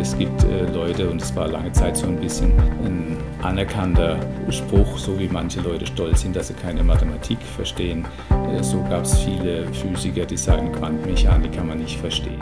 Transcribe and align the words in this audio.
Es 0.00 0.16
gibt 0.16 0.44
äh, 0.44 0.64
Leute, 0.72 1.10
und 1.10 1.20
es 1.20 1.36
war 1.36 1.46
lange 1.46 1.70
Zeit 1.72 1.94
so 1.94 2.06
ein 2.06 2.16
bisschen 2.16 2.52
ein 2.82 3.18
anerkannter 3.42 4.18
Spruch, 4.48 4.96
so 4.96 5.18
wie 5.18 5.28
manche 5.28 5.60
Leute 5.60 5.86
stolz 5.86 6.22
sind, 6.22 6.34
dass 6.34 6.48
sie 6.48 6.54
keine 6.54 6.82
Mathematik 6.82 7.38
verstehen. 7.42 8.06
Äh, 8.30 8.62
so 8.62 8.82
gab 8.84 9.04
es 9.04 9.18
viele 9.18 9.66
Physiker, 9.74 10.24
die 10.24 10.38
sagen, 10.38 10.72
Quantenmechanik 10.72 11.52
kann 11.52 11.68
man 11.68 11.78
nicht 11.78 11.98
verstehen. 11.98 12.40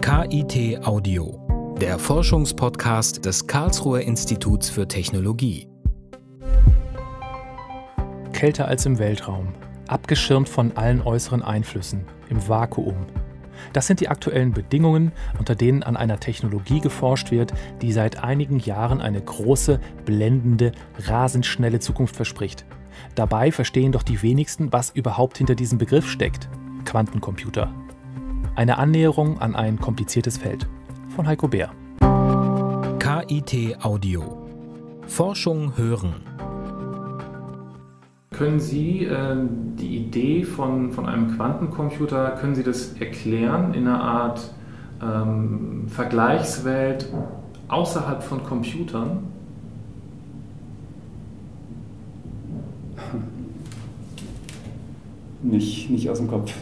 KIT 0.00 0.86
Audio, 0.86 1.76
der 1.82 1.98
Forschungspodcast 1.98 3.26
des 3.26 3.46
Karlsruher 3.46 4.00
Instituts 4.00 4.70
für 4.70 4.88
Technologie. 4.88 5.68
Kälter 8.32 8.68
als 8.68 8.86
im 8.86 8.98
Weltraum, 8.98 9.52
abgeschirmt 9.88 10.48
von 10.48 10.76
allen 10.76 11.02
äußeren 11.02 11.42
Einflüssen, 11.42 12.04
im 12.30 12.48
Vakuum. 12.48 13.06
Das 13.72 13.86
sind 13.86 14.00
die 14.00 14.08
aktuellen 14.08 14.52
Bedingungen, 14.52 15.12
unter 15.38 15.54
denen 15.54 15.82
an 15.82 15.96
einer 15.96 16.20
Technologie 16.20 16.80
geforscht 16.80 17.30
wird, 17.30 17.52
die 17.82 17.92
seit 17.92 18.22
einigen 18.22 18.58
Jahren 18.58 19.00
eine 19.00 19.20
große, 19.20 19.80
blendende, 20.04 20.72
rasend 20.98 21.46
schnelle 21.46 21.80
Zukunft 21.80 22.16
verspricht. 22.16 22.64
Dabei 23.14 23.52
verstehen 23.52 23.92
doch 23.92 24.02
die 24.02 24.22
wenigsten, 24.22 24.72
was 24.72 24.90
überhaupt 24.90 25.38
hinter 25.38 25.54
diesem 25.54 25.78
Begriff 25.78 26.08
steckt. 26.08 26.48
Quantencomputer. 26.84 27.72
Eine 28.54 28.78
Annäherung 28.78 29.40
an 29.40 29.56
ein 29.56 29.78
kompliziertes 29.78 30.38
Feld. 30.38 30.68
Von 31.14 31.26
Heiko 31.26 31.48
Bär. 31.48 31.70
KIT 32.98 33.84
Audio. 33.84 34.46
Forschung 35.06 35.76
hören. 35.76 36.33
Können 38.36 38.58
Sie 38.58 39.04
äh, 39.04 39.36
die 39.78 39.96
Idee 39.96 40.42
von, 40.42 40.90
von 40.90 41.06
einem 41.06 41.36
Quantencomputer, 41.36 42.32
können 42.32 42.56
Sie 42.56 42.64
das 42.64 42.94
erklären 42.98 43.74
in 43.74 43.86
einer 43.86 44.02
Art 44.02 44.52
ähm, 45.00 45.86
Vergleichswelt 45.86 47.08
außerhalb 47.68 48.24
von 48.24 48.42
Computern? 48.42 49.28
Nicht, 55.42 55.90
nicht 55.90 56.10
aus 56.10 56.18
dem 56.18 56.26
Kopf. 56.26 56.52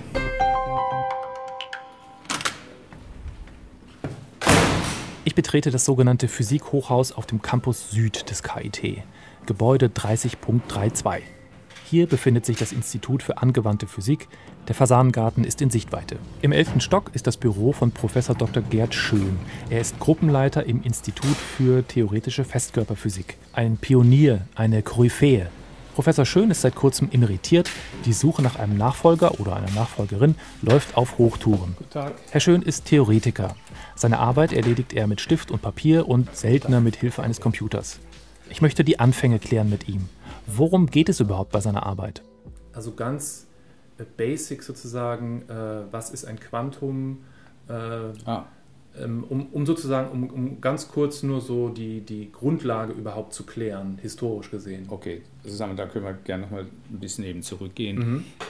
Ich 5.25 5.35
betrete 5.35 5.71
das 5.71 5.87
sogenannte 5.87 6.29
Physikhochhaus 6.29 7.13
auf 7.13 7.25
dem 7.25 7.41
Campus 7.41 7.91
Süd 7.91 8.29
des 8.29 8.43
KIT, 8.43 9.05
Gebäude 9.47 9.87
30.32. 9.87 11.23
Hier 11.93 12.07
befindet 12.07 12.47
sich 12.47 12.57
das 12.57 12.73
Institut 12.73 13.23
für 13.23 13.37
angewandte 13.37 13.87
Physik. 13.87 14.27
Der 14.67 14.75
Fasanengarten 14.75 15.45
ist 15.45 15.61
in 15.61 15.69
Sichtweite. 15.69 16.17
Im 16.41 16.51
elften 16.51 16.81
Stock 16.81 17.11
ist 17.13 17.27
das 17.27 17.37
Büro 17.37 17.73
von 17.73 17.91
Professor 17.91 18.35
Dr. 18.35 18.63
Gerd 18.63 18.95
Schön. 18.95 19.39
Er 19.69 19.83
ist 19.83 20.01
Gruppenleiter 20.01 20.65
im 20.65 20.83
Institut 20.85 21.37
für 21.37 21.87
theoretische 21.87 22.45
Festkörperphysik. 22.45 23.37
Ein 23.53 23.77
Pionier, 23.77 24.47
eine 24.55 24.81
Koryphäe. 24.81 25.51
Professor 25.95 26.25
Schön 26.25 26.51
ist 26.51 26.63
seit 26.63 26.77
kurzem 26.77 27.11
emeritiert. 27.13 27.69
Die 28.07 28.15
Suche 28.15 28.41
nach 28.41 28.57
einem 28.57 28.79
Nachfolger 28.79 29.39
oder 29.39 29.57
einer 29.57 29.71
Nachfolgerin 29.73 30.37
läuft 30.63 30.97
auf 30.97 31.19
Hochtouren. 31.19 31.77
Herr 32.31 32.41
Schön 32.41 32.63
ist 32.63 32.87
Theoretiker. 32.87 33.55
Seine 33.97 34.19
Arbeit 34.19 34.55
erledigt 34.55 34.95
er 34.95 35.07
mit 35.07 35.21
Stift 35.21 35.51
und 35.51 35.61
Papier 35.61 36.09
und 36.09 36.35
seltener 36.35 36.81
mit 36.81 36.97
Hilfe 36.97 37.23
eines 37.23 37.43
Computers. 37.43 38.01
Ich 38.49 38.63
möchte 38.63 38.83
die 38.83 38.99
Anfänge 38.99 39.39
klären 39.39 39.69
mit 39.69 39.89
ihm. 39.89 40.09
Worum 40.57 40.87
geht 40.87 41.09
es 41.09 41.21
überhaupt 41.21 41.53
bei 41.53 41.61
seiner 41.61 41.85
Arbeit? 41.87 42.23
Also 42.73 42.93
ganz 42.93 43.47
äh, 43.99 44.05
basic 44.17 44.63
sozusagen, 44.63 45.43
äh, 45.49 45.83
was 45.91 46.11
ist 46.11 46.25
ein 46.25 46.39
Quantum? 46.39 47.19
Äh, 47.69 47.73
ah. 47.73 48.47
ähm, 49.01 49.25
um, 49.29 49.47
um, 49.53 49.65
sozusagen, 49.65 50.11
um, 50.11 50.31
um, 50.31 50.61
ganz 50.61 50.89
kurz 50.89 51.23
nur 51.23 51.41
so 51.41 51.69
die, 51.69 52.01
die 52.01 52.31
Grundlage 52.31 52.93
überhaupt 52.93 53.33
zu 53.33 53.45
klären, 53.45 53.99
historisch 54.03 54.51
gesehen. 54.51 54.87
Okay, 54.89 55.23
also 55.45 55.65
da 55.75 55.87
können 55.87 56.05
wir 56.05 56.13
gerne 56.25 56.45
nochmal 56.45 56.67
ein 56.91 56.99
bisschen 56.99 57.25
eben 57.25 57.43
zurückgehen. 57.43 57.99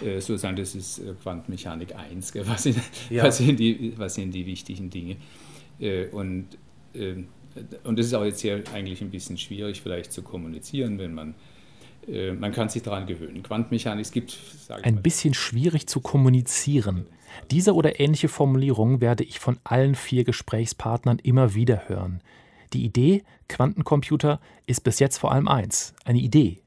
Mhm. 0.00 0.06
Äh, 0.06 0.20
sozusagen, 0.20 0.56
das 0.56 0.74
ist 0.74 0.98
äh, 0.98 1.14
Quantenmechanik 1.22 1.94
1, 1.94 2.32
gell? 2.32 2.48
Was, 2.48 2.64
sind, 2.64 2.78
ja. 3.10 3.24
was, 3.24 3.38
sind 3.38 3.60
die, 3.60 3.94
was 3.96 4.14
sind 4.14 4.32
die 4.32 4.46
wichtigen 4.46 4.90
Dinge? 4.90 5.16
Äh, 5.78 6.06
und, 6.08 6.46
ähm, 6.94 7.28
und 7.84 7.98
das 7.98 8.06
ist 8.06 8.14
auch 8.14 8.24
jetzt 8.24 8.40
hier 8.40 8.64
eigentlich 8.72 9.02
ein 9.02 9.10
bisschen 9.10 9.36
schwierig 9.38 9.82
vielleicht 9.82 10.12
zu 10.12 10.22
kommunizieren, 10.22 10.98
wenn 10.98 11.12
man 11.12 11.30
äh, 11.30 11.34
man 12.06 12.52
kann 12.52 12.68
sich 12.68 12.82
daran 12.82 13.06
gewöhnen. 13.06 13.42
Quantenmechanik, 13.42 14.04
es 14.04 14.10
gibt. 14.10 14.38
Ein 14.82 15.02
bisschen 15.02 15.34
schwierig 15.34 15.86
zu 15.86 16.00
kommunizieren. 16.00 17.06
Diese 17.50 17.74
oder 17.74 18.00
ähnliche 18.00 18.28
Formulierungen 18.28 19.00
werde 19.00 19.24
ich 19.24 19.38
von 19.38 19.58
allen 19.64 19.94
vier 19.94 20.24
Gesprächspartnern 20.24 21.18
immer 21.18 21.54
wieder 21.54 21.88
hören. 21.88 22.20
Die 22.72 22.84
Idee 22.84 23.22
Quantencomputer 23.48 24.40
ist 24.66 24.82
bis 24.82 24.98
jetzt 24.98 25.18
vor 25.18 25.32
allem 25.32 25.48
eins: 25.48 25.94
eine 26.04 26.18
Idee. 26.18 26.62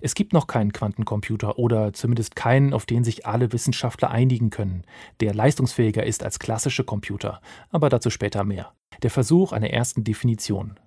Es 0.00 0.14
gibt 0.14 0.32
noch 0.32 0.46
keinen 0.46 0.72
Quantencomputer 0.72 1.58
oder 1.58 1.92
zumindest 1.92 2.34
keinen, 2.34 2.72
auf 2.72 2.86
den 2.86 3.04
sich 3.04 3.26
alle 3.26 3.52
Wissenschaftler 3.52 4.10
einigen 4.10 4.48
können, 4.48 4.84
der 5.20 5.34
leistungsfähiger 5.34 6.04
ist 6.04 6.24
als 6.24 6.38
klassische 6.38 6.84
Computer, 6.84 7.42
aber 7.70 7.90
dazu 7.90 8.08
später 8.08 8.44
mehr. 8.44 8.72
Der 9.02 9.10
Versuch 9.10 9.52
einer 9.52 9.70
ersten 9.70 10.02
Definition. 10.02 10.80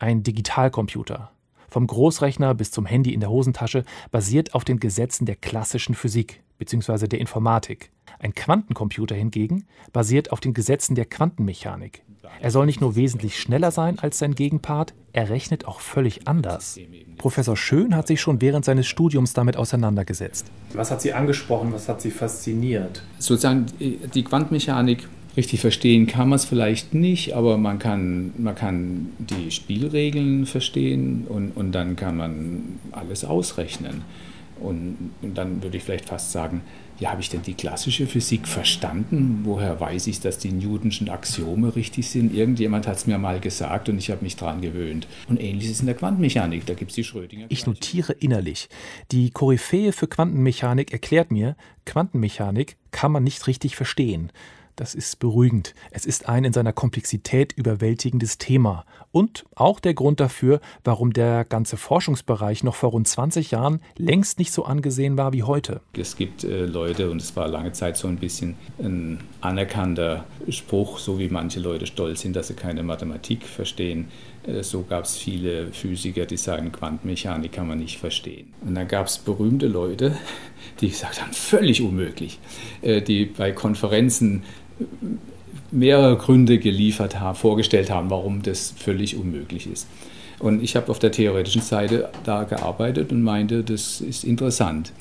Ein 0.00 0.24
Digitalcomputer, 0.24 1.30
vom 1.76 1.86
Großrechner 1.86 2.54
bis 2.54 2.70
zum 2.70 2.86
Handy 2.86 3.12
in 3.12 3.20
der 3.20 3.28
Hosentasche, 3.28 3.84
basiert 4.10 4.54
auf 4.54 4.64
den 4.64 4.80
Gesetzen 4.80 5.26
der 5.26 5.36
klassischen 5.36 5.94
Physik 5.94 6.42
bzw. 6.56 7.06
der 7.06 7.20
Informatik. 7.20 7.90
Ein 8.18 8.34
Quantencomputer 8.34 9.14
hingegen 9.14 9.66
basiert 9.92 10.32
auf 10.32 10.40
den 10.40 10.54
Gesetzen 10.54 10.94
der 10.94 11.04
Quantenmechanik. 11.04 12.02
Er 12.40 12.50
soll 12.50 12.64
nicht 12.64 12.80
nur 12.80 12.96
wesentlich 12.96 13.38
schneller 13.38 13.70
sein 13.72 13.98
als 13.98 14.18
sein 14.18 14.34
Gegenpart, 14.34 14.94
er 15.12 15.28
rechnet 15.28 15.66
auch 15.66 15.80
völlig 15.80 16.26
anders. 16.26 16.80
Professor 17.18 17.58
Schön 17.58 17.94
hat 17.94 18.06
sich 18.06 18.22
schon 18.22 18.40
während 18.40 18.64
seines 18.64 18.86
Studiums 18.86 19.34
damit 19.34 19.58
auseinandergesetzt. 19.58 20.46
Was 20.72 20.90
hat 20.90 21.02
Sie 21.02 21.12
angesprochen, 21.12 21.74
was 21.74 21.90
hat 21.90 22.00
Sie 22.00 22.10
fasziniert? 22.10 23.02
Sozusagen 23.18 23.66
die 23.78 24.24
Quantenmechanik 24.24 25.08
Richtig 25.36 25.60
verstehen 25.60 26.06
kann 26.06 26.28
man 26.28 26.36
es 26.36 26.46
vielleicht 26.46 26.94
nicht, 26.94 27.34
aber 27.34 27.58
man 27.58 27.78
kann, 27.78 28.32
man 28.38 28.54
kann 28.54 29.10
die 29.18 29.50
Spielregeln 29.50 30.46
verstehen 30.46 31.26
und, 31.28 31.50
und 31.50 31.72
dann 31.72 31.96
kann 31.96 32.16
man 32.16 32.78
alles 32.92 33.24
ausrechnen. 33.24 34.02
Und, 34.58 35.10
und 35.20 35.36
dann 35.36 35.62
würde 35.62 35.76
ich 35.76 35.82
vielleicht 35.82 36.08
fast 36.08 36.32
sagen, 36.32 36.62
ja, 36.98 37.10
habe 37.10 37.20
ich 37.20 37.28
denn 37.28 37.42
die 37.42 37.52
klassische 37.52 38.06
Physik 38.06 38.48
verstanden? 38.48 39.40
Woher 39.44 39.78
weiß 39.78 40.06
ich, 40.06 40.20
dass 40.20 40.38
die 40.38 40.50
Newtonschen 40.50 41.10
Axiome 41.10 41.76
richtig 41.76 42.08
sind? 42.08 42.34
Irgendjemand 42.34 42.86
hat 42.86 42.96
es 42.96 43.06
mir 43.06 43.18
mal 43.18 43.38
gesagt 43.38 43.90
und 43.90 43.98
ich 43.98 44.10
habe 44.10 44.24
mich 44.24 44.36
daran 44.36 44.62
gewöhnt. 44.62 45.06
Und 45.28 45.38
ähnliches 45.38 45.72
ist 45.72 45.80
in 45.80 45.86
der 45.86 45.94
Quantenmechanik, 45.94 46.64
da 46.64 46.72
gibt 46.72 46.92
es 46.92 46.94
die 46.94 47.04
Schrödinger. 47.04 47.46
Ich 47.50 47.66
notiere 47.66 48.14
innerlich. 48.14 48.70
Die 49.12 49.30
Koryphäe 49.30 49.92
für 49.92 50.06
Quantenmechanik 50.06 50.92
erklärt 50.92 51.30
mir, 51.30 51.54
Quantenmechanik 51.84 52.76
kann 52.92 53.12
man 53.12 53.24
nicht 53.24 53.46
richtig 53.46 53.76
verstehen. 53.76 54.32
Das 54.76 54.94
ist 54.94 55.18
beruhigend. 55.20 55.74
Es 55.90 56.04
ist 56.04 56.28
ein 56.28 56.44
in 56.44 56.52
seiner 56.52 56.74
Komplexität 56.74 57.54
überwältigendes 57.54 58.36
Thema 58.36 58.84
und 59.10 59.46
auch 59.54 59.80
der 59.80 59.94
Grund 59.94 60.20
dafür, 60.20 60.60
warum 60.84 61.14
der 61.14 61.46
ganze 61.46 61.78
Forschungsbereich 61.78 62.62
noch 62.62 62.74
vor 62.74 62.90
rund 62.90 63.08
20 63.08 63.52
Jahren 63.52 63.80
längst 63.96 64.38
nicht 64.38 64.52
so 64.52 64.66
angesehen 64.66 65.16
war 65.16 65.32
wie 65.32 65.44
heute. 65.44 65.80
Es 65.96 66.16
gibt 66.16 66.44
äh, 66.44 66.66
Leute, 66.66 67.10
und 67.10 67.22
es 67.22 67.34
war 67.34 67.48
lange 67.48 67.72
Zeit 67.72 67.96
so 67.96 68.06
ein 68.06 68.18
bisschen 68.18 68.56
ein 68.78 69.20
anerkannter 69.40 70.26
Spruch, 70.50 70.98
so 70.98 71.18
wie 71.18 71.30
manche 71.30 71.58
Leute 71.58 71.86
stolz 71.86 72.20
sind, 72.20 72.36
dass 72.36 72.48
sie 72.48 72.54
keine 72.54 72.82
Mathematik 72.82 73.44
verstehen. 73.44 74.08
Äh, 74.46 74.62
so 74.62 74.82
gab 74.82 75.04
es 75.04 75.16
viele 75.16 75.72
Physiker, 75.72 76.26
die 76.26 76.36
sagen, 76.36 76.70
Quantenmechanik 76.70 77.52
kann 77.52 77.66
man 77.66 77.78
nicht 77.78 77.98
verstehen. 77.98 78.52
Und 78.60 78.74
dann 78.74 78.88
gab 78.88 79.06
es 79.06 79.16
berühmte 79.16 79.68
Leute, 79.68 80.16
die 80.82 80.88
gesagt 80.90 81.22
haben, 81.22 81.32
völlig 81.32 81.80
unmöglich, 81.80 82.38
äh, 82.82 83.00
die 83.00 83.24
bei 83.24 83.52
Konferenzen 83.52 84.42
mehrere 85.70 86.16
Gründe 86.16 86.58
geliefert 86.58 87.20
haben, 87.20 87.36
vorgestellt 87.36 87.90
haben, 87.90 88.10
warum 88.10 88.42
das 88.42 88.72
völlig 88.76 89.16
unmöglich 89.16 89.70
ist. 89.70 89.86
Und 90.38 90.62
ich 90.62 90.76
habe 90.76 90.90
auf 90.90 90.98
der 90.98 91.12
theoretischen 91.12 91.62
Seite 91.62 92.10
da 92.24 92.44
gearbeitet 92.44 93.10
und 93.10 93.22
meinte, 93.22 93.62
das 93.62 94.00
ist 94.00 94.24
interessant. 94.24 94.92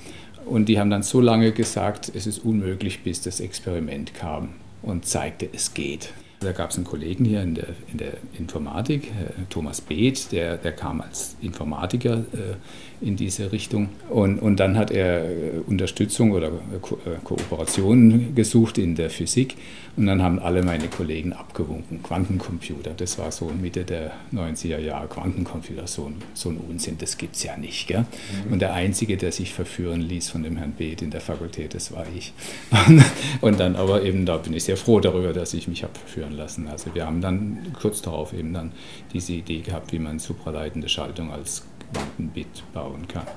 Und 0.46 0.70
die 0.70 0.80
haben 0.80 0.90
dann 0.90 1.04
so 1.04 1.20
lange 1.20 1.52
gesagt, 1.52 2.12
es 2.14 2.28
ist 2.28 2.40
unmöglich, 2.40 3.02
bis 3.02 3.22
das 3.22 3.40
Experiment 3.40 4.14
kam 4.14 4.50
und 4.82 5.06
zeigte, 5.06 5.50
es 5.52 5.74
geht. 5.74 6.14
Da 6.40 6.52
gab 6.52 6.72
es 6.72 6.76
einen 6.76 6.86
Kollegen 6.86 7.26
hier 7.26 7.42
in 7.42 7.56
der, 7.56 7.70
in 7.92 7.98
der 7.98 8.14
Informatik, 8.38 9.12
Thomas 9.50 9.82
Beeth, 9.82 10.32
der, 10.32 10.58
der 10.58 10.74
kam 10.74 11.02
als 11.02 11.36
Informatiker 11.42 12.26
äh, 12.34 12.56
in 13.02 13.16
diese 13.16 13.52
Richtung. 13.52 13.90
Und, 14.10 14.40
und 14.40 14.60
dann 14.60 14.78
hat 14.78 14.92
er 14.92 15.26
äh, 15.26 15.52
Unterstützung 15.68 16.32
oder 16.32 16.52
Ko 16.82 16.98
äh, 17.06 17.18
Kooperation 17.24 18.36
gesucht 18.36 18.78
in 18.78 18.96
der 18.96 19.10
Physik. 19.10 19.56
Und 19.98 20.08
dann 20.08 20.22
haben 20.22 20.40
alle 20.40 20.62
meine 20.62 20.88
Kollegen 20.88 21.32
abgewunken. 21.32 22.04
Quantencomputer, 22.04 22.92
das 22.98 23.18
war 23.18 23.32
so 23.32 23.46
Mitte 23.46 23.86
der 23.86 24.12
90er 24.34 24.80
Jahre. 24.80 25.08
Quantencomputer, 25.08 25.88
so 25.88 26.08
ein, 26.08 26.16
so 26.34 26.50
ein 26.50 26.58
Unsinn, 26.58 26.98
das 26.98 27.18
gibt 27.18 27.36
es 27.36 27.44
ja 27.44 27.56
nicht. 27.56 27.88
Gell? 27.88 28.06
Mhm. 28.46 28.54
Und 28.54 28.60
der 28.60 28.74
Einzige, 28.74 29.16
der 29.16 29.32
sich 29.32 29.54
verführen 29.54 30.02
ließ 30.02 30.30
von 30.30 30.44
dem 30.44 30.58
Herrn 30.58 30.74
Beeth 30.74 31.02
in 31.02 31.12
der 31.12 31.22
Fakultät, 31.22 31.74
das 31.74 31.94
war 31.94 32.06
ich. 32.14 32.34
und 33.42 33.60
dann 33.60 33.78
aber 33.78 34.04
eben, 34.04 34.26
da 34.26 34.38
bin 34.38 34.54
ich 34.54 34.66
sehr 34.66 34.78
froh 34.78 35.00
darüber, 35.00 35.32
dass 35.32 35.54
ich 35.54 35.68
mich 35.68 35.84
habe 35.84 35.94
führen 36.26 36.38
lassen. 36.38 36.68
Also 36.68 36.94
wir 36.94 37.06
haben 37.06 37.22
dann 37.22 37.74
kurz 37.80 38.02
darauf 38.02 38.34
eben 38.34 38.54
dann 38.54 38.72
diese 39.14 39.34
Idee 39.34 39.62
gehabt, 39.62 39.92
wie 39.92 40.00
man 40.00 40.20
supraleitende 40.20 40.90
Schaltung 40.90 41.32
als 41.32 41.66
Quantenbit 41.94 42.64
bauen 42.74 43.08
kann. 43.08 43.28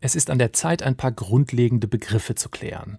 Es 0.00 0.14
ist 0.14 0.30
an 0.30 0.38
der 0.38 0.52
Zeit, 0.52 0.82
ein 0.82 0.96
paar 0.96 1.12
grundlegende 1.12 1.88
Begriffe 1.88 2.34
zu 2.34 2.48
klären, 2.48 2.98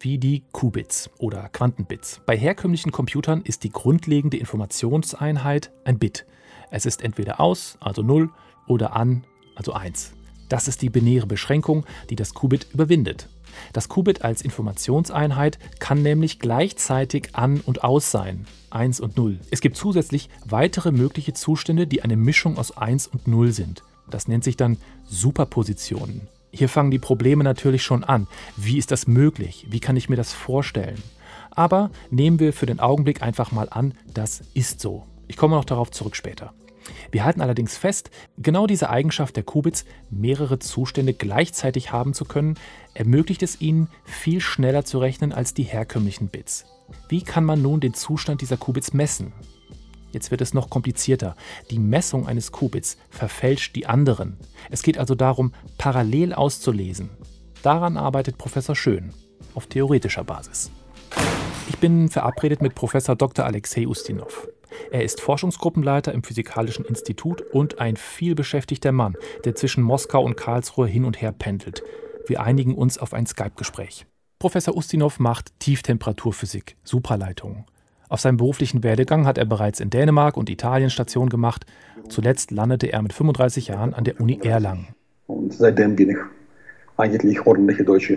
wie 0.00 0.18
die 0.18 0.42
Qubits 0.52 1.10
oder 1.18 1.48
Quantenbits. 1.48 2.20
Bei 2.26 2.36
herkömmlichen 2.36 2.90
Computern 2.90 3.42
ist 3.42 3.62
die 3.62 3.70
grundlegende 3.70 4.36
Informationseinheit 4.36 5.70
ein 5.84 5.98
Bit. 5.98 6.26
Es 6.70 6.86
ist 6.86 7.02
entweder 7.02 7.40
aus, 7.40 7.78
also 7.80 8.02
0, 8.02 8.30
oder 8.66 8.96
an, 8.96 9.24
also 9.54 9.72
1. 9.72 10.12
Das 10.48 10.66
ist 10.66 10.82
die 10.82 10.90
binäre 10.90 11.26
Beschränkung, 11.26 11.86
die 12.08 12.16
das 12.16 12.34
Qubit 12.34 12.66
überwindet. 12.72 13.28
Das 13.72 13.88
Qubit 13.88 14.22
als 14.22 14.42
Informationseinheit 14.42 15.58
kann 15.78 16.02
nämlich 16.02 16.38
gleichzeitig 16.38 17.30
an 17.34 17.60
und 17.60 17.84
aus 17.84 18.10
sein, 18.10 18.46
1 18.70 19.00
und 19.00 19.16
0. 19.16 19.40
Es 19.50 19.60
gibt 19.60 19.76
zusätzlich 19.76 20.28
weitere 20.44 20.92
mögliche 20.92 21.32
Zustände, 21.32 21.86
die 21.86 22.02
eine 22.02 22.16
Mischung 22.16 22.58
aus 22.58 22.76
1 22.76 23.06
und 23.08 23.28
0 23.28 23.52
sind. 23.52 23.82
Das 24.08 24.28
nennt 24.28 24.44
sich 24.44 24.56
dann 24.56 24.78
Superpositionen. 25.08 26.28
Hier 26.52 26.68
fangen 26.68 26.90
die 26.90 26.98
Probleme 26.98 27.44
natürlich 27.44 27.82
schon 27.82 28.02
an. 28.02 28.26
Wie 28.56 28.78
ist 28.78 28.90
das 28.90 29.06
möglich? 29.06 29.66
Wie 29.70 29.80
kann 29.80 29.96
ich 29.96 30.08
mir 30.08 30.16
das 30.16 30.32
vorstellen? 30.32 31.00
Aber 31.50 31.90
nehmen 32.10 32.40
wir 32.40 32.52
für 32.52 32.66
den 32.66 32.80
Augenblick 32.80 33.22
einfach 33.22 33.52
mal 33.52 33.68
an, 33.70 33.94
das 34.12 34.42
ist 34.54 34.80
so. 34.80 35.04
Ich 35.28 35.36
komme 35.36 35.54
noch 35.54 35.64
darauf 35.64 35.90
zurück 35.90 36.16
später. 36.16 36.52
Wir 37.10 37.24
halten 37.24 37.40
allerdings 37.40 37.76
fest, 37.76 38.10
genau 38.38 38.66
diese 38.66 38.90
Eigenschaft 38.90 39.36
der 39.36 39.42
Qubits, 39.42 39.84
mehrere 40.10 40.58
Zustände 40.58 41.14
gleichzeitig 41.14 41.92
haben 41.92 42.14
zu 42.14 42.24
können, 42.24 42.54
ermöglicht 42.94 43.42
es 43.42 43.60
ihnen, 43.60 43.88
viel 44.04 44.40
schneller 44.40 44.84
zu 44.84 44.98
rechnen 44.98 45.32
als 45.32 45.54
die 45.54 45.62
herkömmlichen 45.62 46.28
Bits. 46.28 46.66
Wie 47.08 47.22
kann 47.22 47.44
man 47.44 47.62
nun 47.62 47.80
den 47.80 47.94
Zustand 47.94 48.40
dieser 48.40 48.56
Qubits 48.56 48.92
messen? 48.92 49.32
Jetzt 50.12 50.30
wird 50.30 50.40
es 50.40 50.54
noch 50.54 50.70
komplizierter. 50.70 51.36
Die 51.70 51.78
Messung 51.78 52.26
eines 52.26 52.50
Qubits 52.50 52.96
verfälscht 53.10 53.76
die 53.76 53.86
anderen. 53.86 54.38
Es 54.70 54.82
geht 54.82 54.98
also 54.98 55.14
darum, 55.14 55.52
parallel 55.78 56.32
auszulesen. 56.32 57.10
Daran 57.62 57.96
arbeitet 57.96 58.38
Professor 58.38 58.74
Schön 58.74 59.12
auf 59.54 59.66
theoretischer 59.66 60.24
Basis. 60.24 60.70
Ich 61.68 61.78
bin 61.78 62.08
verabredet 62.08 62.62
mit 62.62 62.74
Professor 62.74 63.16
Dr. 63.16 63.44
Alexei 63.44 63.86
Ustinov. 63.86 64.48
Er 64.90 65.04
ist 65.04 65.20
Forschungsgruppenleiter 65.20 66.12
im 66.12 66.22
Physikalischen 66.22 66.84
Institut 66.84 67.42
und 67.52 67.80
ein 67.80 67.96
vielbeschäftigter 67.96 68.92
Mann, 68.92 69.16
der 69.44 69.54
zwischen 69.54 69.82
Moskau 69.82 70.22
und 70.22 70.36
Karlsruhe 70.36 70.86
hin 70.86 71.04
und 71.04 71.20
her 71.20 71.32
pendelt. 71.32 71.82
Wir 72.26 72.42
einigen 72.42 72.74
uns 72.74 72.98
auf 72.98 73.12
ein 73.14 73.26
Skype-Gespräch. 73.26 74.06
Professor 74.38 74.76
Ustinov 74.76 75.18
macht 75.18 75.58
Tieftemperaturphysik, 75.58 76.76
Supraleitungen. 76.84 77.64
Auf 78.08 78.20
seinem 78.20 78.38
beruflichen 78.38 78.82
Werdegang 78.82 79.26
hat 79.26 79.38
er 79.38 79.44
bereits 79.44 79.80
in 79.80 79.90
Dänemark 79.90 80.36
und 80.36 80.50
Italien 80.50 80.90
Station 80.90 81.28
gemacht. 81.28 81.64
Zuletzt 82.08 82.50
landete 82.50 82.92
er 82.92 83.02
mit 83.02 83.12
35 83.12 83.68
Jahren 83.68 83.94
an 83.94 84.04
der 84.04 84.20
Uni 84.20 84.40
Erlangen. 84.42 84.88
Und 85.26 85.52
seitdem 85.52 85.94
bin 85.94 86.10
ich 86.10 86.16
eigentlich 86.96 87.46
ordentlicher 87.46 87.84
deutscher 87.84 88.16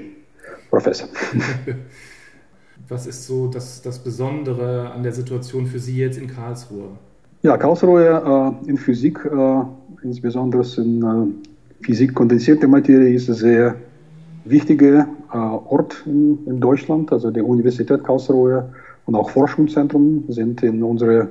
Professor. 0.70 1.08
Was 2.90 3.08
ist 3.08 3.26
so 3.26 3.48
das, 3.48 3.82
das 3.82 4.00
Besondere 4.00 4.92
an 4.92 5.04
der 5.04 5.14
Situation 5.14 5.66
für 5.68 5.80
Sie 5.80 5.98
jetzt 5.98 6.18
in 6.18 6.28
Karlsruhe? 6.28 6.90
Ja, 7.42 7.58
Karlsruhe 7.58 8.56
äh, 8.66 8.70
in 8.70 8.78
Physik, 8.78 9.20
äh, 9.26 9.62
insbesondere 10.04 10.64
in 10.78 11.04
äh, 11.04 11.86
Physik 11.86 12.14
kondensierte 12.14 12.68
Materie, 12.68 13.14
ist 13.14 13.30
ein 13.30 13.36
sehr 13.36 13.76
wichtiger 14.46 15.08
äh, 15.32 15.38
Ort 15.38 16.04
in, 16.06 16.40
in, 16.46 16.60
Deutschland. 16.60 17.12
Also 17.12 17.32
die 17.32 17.42
Universität 17.42 18.04
Karlsruhe 18.04 18.70
und 19.06 19.16
auch 19.16 19.30
Forschungszentren 19.30 20.26
sind 20.28 20.62
in 20.64 20.84
unserem 20.84 21.30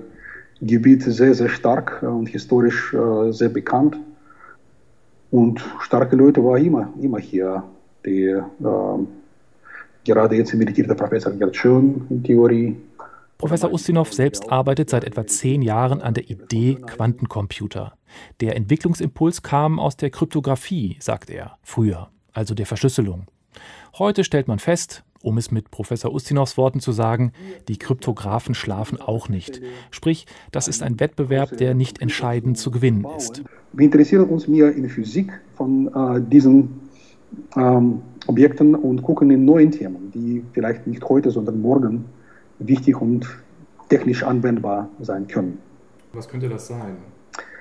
Gebiet 0.60 1.02
sehr, 1.02 1.34
sehr 1.34 1.48
stark 1.48 2.00
äh, 2.02 2.06
und 2.06 2.28
historisch 2.28 2.94
sehr 3.30 3.48
bekannt. 3.48 3.98
Und 5.30 5.64
starke 5.80 6.16
Leute 6.16 6.44
waren 6.44 6.64
immer, 6.64 6.92
immer 7.00 7.18
hier. 7.18 7.62
Die 8.04 8.36
Gerade 10.04 10.34
jetzt 10.36 10.52
emeritiert 10.52 10.90
der 10.90 10.94
Professor 10.94 11.32
Gerd 11.32 11.54
Schön 11.54 12.06
in 12.10 12.24
Theorie. 12.24 12.76
Professor 13.38 13.72
Ustinov 13.72 14.12
selbst 14.12 14.50
arbeitet 14.50 14.90
seit 14.90 15.04
etwa 15.04 15.26
zehn 15.26 15.62
Jahren 15.62 16.00
an 16.00 16.14
der 16.14 16.28
Idee 16.28 16.74
Quantencomputer. 16.74 17.94
Der 18.40 18.56
Entwicklungsimpuls 18.56 19.42
kam 19.42 19.78
aus 19.78 19.96
der 19.96 20.10
Kryptographie, 20.10 20.96
sagt 21.00 21.30
er, 21.30 21.56
früher, 21.62 22.08
also 22.32 22.54
der 22.54 22.66
Verschlüsselung. 22.66 23.26
Heute 23.98 24.24
stellt 24.24 24.48
man 24.48 24.58
fest, 24.58 25.04
um 25.22 25.38
es 25.38 25.52
mit 25.52 25.70
Professor 25.70 26.12
Ustinovs 26.12 26.56
Worten 26.56 26.80
zu 26.80 26.90
sagen, 26.90 27.32
die 27.68 27.78
Kryptografen 27.78 28.54
schlafen 28.54 29.00
auch 29.00 29.28
nicht. 29.28 29.60
Sprich, 29.92 30.26
das 30.50 30.66
ist 30.66 30.82
ein 30.82 30.98
Wettbewerb, 30.98 31.56
der 31.56 31.74
nicht 31.74 32.00
entscheidend 32.02 32.58
zu 32.58 32.72
gewinnen 32.72 33.06
ist. 33.16 33.44
Wir 33.72 33.84
interessieren 33.84 34.28
uns 34.28 34.48
mehr 34.48 34.72
in 34.74 34.88
Physik 34.88 35.32
von 35.54 35.88
äh, 35.94 36.20
diesen 36.20 36.80
ähm, 37.56 38.02
Objekten 38.26 38.74
und 38.74 39.02
gucken 39.02 39.30
in 39.30 39.44
neuen 39.44 39.70
Themen, 39.70 40.10
die 40.14 40.44
vielleicht 40.52 40.86
nicht 40.86 41.08
heute, 41.08 41.30
sondern 41.30 41.60
morgen 41.60 42.04
wichtig 42.58 43.00
und 43.00 43.26
technisch 43.88 44.22
anwendbar 44.22 44.88
sein 45.00 45.26
können. 45.26 45.58
Was 46.12 46.28
könnte 46.28 46.48
das 46.48 46.66
sein? 46.68 46.96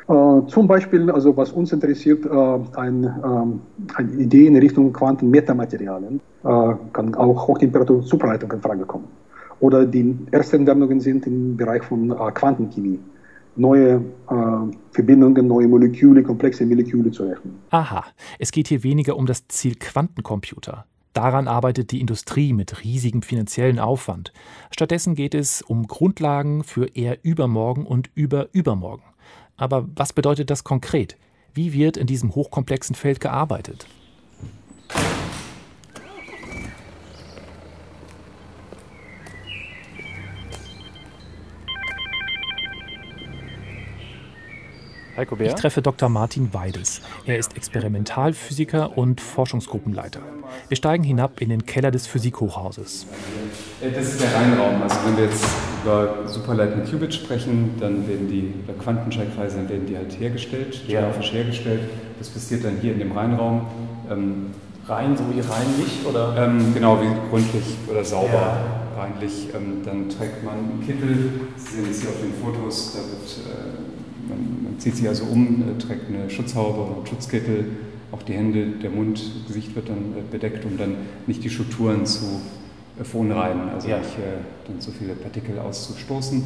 Äh, 0.08 0.48
zum 0.48 0.68
Beispiel, 0.68 1.10
also 1.12 1.36
was 1.38 1.52
uns 1.52 1.72
interessiert, 1.72 2.26
äh, 2.26 2.30
ein, 2.76 3.04
äh, 3.04 3.96
eine 3.96 4.12
Idee 4.14 4.48
in 4.48 4.58
Richtung 4.58 4.92
Quantenmetamaterialien, 4.92 6.20
äh, 6.44 6.74
kann 6.94 7.16
auch 7.16 7.48
Hochtemperatur-Supraleitung 7.48 8.52
in 8.52 8.62
Frage 8.62 8.86
kommen. 8.86 9.08
Oder 9.60 9.86
die 9.86 10.18
ersten 10.32 10.66
Wendungen 10.66 11.00
sind 11.00 11.28
im 11.28 11.56
Bereich 11.56 11.84
von 11.84 12.12
äh, 12.12 12.32
Quantenchemie 12.34 13.00
neue 13.56 14.02
äh, 14.30 14.76
Verbindungen, 14.92 15.48
neue 15.48 15.68
Moleküle, 15.68 16.24
komplexe 16.24 16.66
Moleküle 16.66 17.12
zu 17.12 17.24
rechnen. 17.24 17.60
Aha, 17.70 18.06
es 18.40 18.52
geht 18.52 18.68
hier 18.68 18.84
weniger 18.84 19.18
um 19.18 19.26
das 19.26 19.48
Ziel 19.48 19.76
Quantencomputer. 19.76 20.86
Daran 21.14 21.48
arbeitet 21.50 21.92
die 21.92 22.00
Industrie 22.00 22.54
mit 22.54 22.84
riesigem 22.84 23.22
finanziellen 23.22 23.80
Aufwand. 23.80 24.32
Stattdessen 24.72 25.16
geht 25.16 25.36
es 25.36 25.62
um 25.62 25.88
Grundlagen 25.88 26.64
für 26.64 26.88
eher 26.96 27.20
übermorgen 27.24 27.86
und 27.86 28.10
überübermorgen. 28.16 29.04
Aber 29.58 29.88
was 29.96 30.14
bedeutet 30.14 30.50
das 30.50 30.64
konkret? 30.64 31.18
Wie 31.54 31.74
wird 31.74 31.98
in 31.98 32.08
diesem 32.08 32.34
hochkomplexen 32.34 32.96
Feld 32.96 33.20
gearbeitet? 33.20 33.88
Heiko 45.22 45.36
Bär. 45.36 45.48
Ich 45.48 45.54
treffe 45.54 45.84
Dr. 45.84 46.10
Martin 46.10 46.52
Weides. 46.52 47.00
Er 47.28 47.38
ist 47.38 47.56
Experimentalphysiker 47.56 48.98
und 48.98 49.22
Forschungsgruppenleiter. 49.22 50.20
Wir 50.68 50.76
steigen 50.76 51.04
hinab 51.04 51.42
in 51.42 51.50
den 51.50 51.68
Keller 51.68 51.92
des 51.92 52.08
Physikhochhauses. 52.08 53.06
Äh, 53.82 53.92
das 53.92 54.14
ist 54.14 54.22
der 54.22 54.34
Reinraum. 54.34 54.82
Also 54.82 54.96
wenn 55.06 55.18
wir 55.18 55.26
jetzt 55.26 55.46
über 55.84 56.28
superleitende 56.28 56.90
Qubits 56.90 57.16
sprechen, 57.16 57.76
dann 57.80 58.08
werden 58.08 58.28
die 58.30 58.52
Quantenschallkreise, 58.82 59.58
dann 59.58 59.70
werden 59.70 59.86
die 59.86 59.96
halt 59.96 60.20
hergestellt, 60.20 60.82
grafisch 60.90 61.28
ja. 61.28 61.34
hergestellt. 61.34 61.82
Das 62.18 62.30
passiert 62.30 62.64
dann 62.64 62.78
hier 62.82 62.94
in 62.94 63.00
dem 63.00 63.12
Reinraum. 63.12 63.68
Ähm, 64.10 64.48
rein, 64.88 65.16
so 65.16 65.24
wie 65.30 65.40
reinlich? 65.40 66.04
Oder? 66.10 66.36
Ähm, 66.36 66.74
genau, 66.74 67.00
wie 67.00 67.30
gründlich 67.30 67.76
oder 67.88 68.04
sauber. 68.04 68.34
Ja. 68.34 69.04
Reinlich. 69.04 69.50
Ähm, 69.54 69.84
dann 69.86 70.10
trägt 70.10 70.44
man 70.44 70.56
einen 70.56 70.84
Kittel. 70.84 71.30
Sie 71.58 71.76
sehen 71.76 71.92
es 71.92 72.02
hier 72.02 72.10
auf 72.10 72.20
den 72.20 72.34
Fotos. 72.34 72.94
Da 72.94 73.00
wird 73.00 73.48
äh, 73.48 73.91
man, 74.36 74.80
zieht 74.80 74.96
sich 74.96 75.08
also 75.08 75.26
um, 75.26 75.64
äh, 75.64 75.78
trägt 75.80 76.10
eine 76.10 76.30
Schutzhaube 76.30 76.82
und 76.82 76.96
einen 76.98 77.08
Schutzkittel, 77.08 77.66
auch 78.12 78.24
die 78.24 78.34
Hände, 78.34 78.68
der 78.82 78.90
Mund, 78.90 79.20
das 79.20 79.48
Gesicht 79.48 79.76
wird 79.76 79.90
dann 79.90 80.14
äh, 80.18 80.22
bedeckt, 80.30 80.66
um 80.66 80.78
dann 80.78 80.96
nicht 81.28 81.44
die 81.44 81.50
Strukturen 81.50 82.06
zu 82.06 82.42
äh, 83.00 83.04
verunreinigen, 83.04 83.70
also 83.70 83.88
ja. 83.88 84.00
nicht 84.00 84.12
dann 84.68 84.80
zu 84.80 84.92
viele 84.92 85.14
Partikel 85.14 85.60
auszustoßen. 85.60 86.44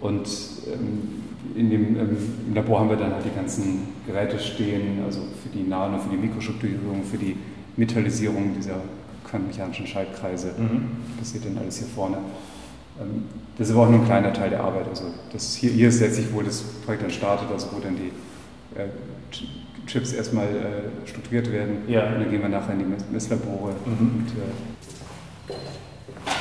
Und 0.00 0.28
ähm, 0.66 1.24
in 1.54 1.70
dem, 1.70 1.96
ähm, 1.96 2.16
im 2.48 2.54
Labor 2.54 2.80
haben 2.80 2.90
wir 2.90 2.96
dann 2.96 3.12
halt 3.14 3.24
die 3.24 3.34
ganzen 3.34 3.82
Geräte 4.06 4.38
stehen, 4.38 5.02
also 5.04 5.20
für 5.42 5.56
die 5.56 5.62
Nano, 5.62 5.98
für 5.98 6.10
die 6.10 6.16
Mikrostrukturierung, 6.16 7.02
für 7.04 7.18
die 7.18 7.36
Metallisierung 7.76 8.54
dieser 8.56 8.80
quantenmechanischen 9.28 9.86
Schaltkreise. 9.86 10.54
Mhm. 10.58 10.88
Das 11.16 11.18
passiert 11.18 11.46
dann 11.46 11.58
alles 11.58 11.78
hier 11.78 11.88
vorne. 11.88 12.18
Ähm, 13.00 13.24
das 13.58 13.68
ist 13.68 13.74
aber 13.74 13.84
auch 13.84 13.90
nur 13.90 14.00
ein 14.00 14.06
kleiner 14.06 14.32
Teil 14.32 14.50
der 14.50 14.62
Arbeit. 14.62 14.88
Also 14.88 15.04
das 15.32 15.54
hier, 15.54 15.70
hier 15.70 15.88
ist 15.88 16.00
letztlich, 16.00 16.26
wo 16.32 16.42
das 16.42 16.62
Projekt 16.84 17.02
dann 17.02 17.10
startet, 17.10 17.50
also 17.50 17.68
wo 17.72 17.80
dann 17.80 17.96
die 17.96 18.12
äh, 18.78 18.88
Chips 19.86 20.12
erstmal 20.12 20.46
äh, 20.46 21.08
strukturiert 21.08 21.50
werden. 21.52 21.88
Ja. 21.88 22.06
Und 22.06 22.20
dann 22.20 22.30
gehen 22.30 22.42
wir 22.42 22.48
nachher 22.48 22.72
in 22.72 22.78
die 22.80 23.12
Messlabore. 23.12 23.72
Mhm. 23.84 24.26
Und, 24.26 24.28
äh, 24.28 25.54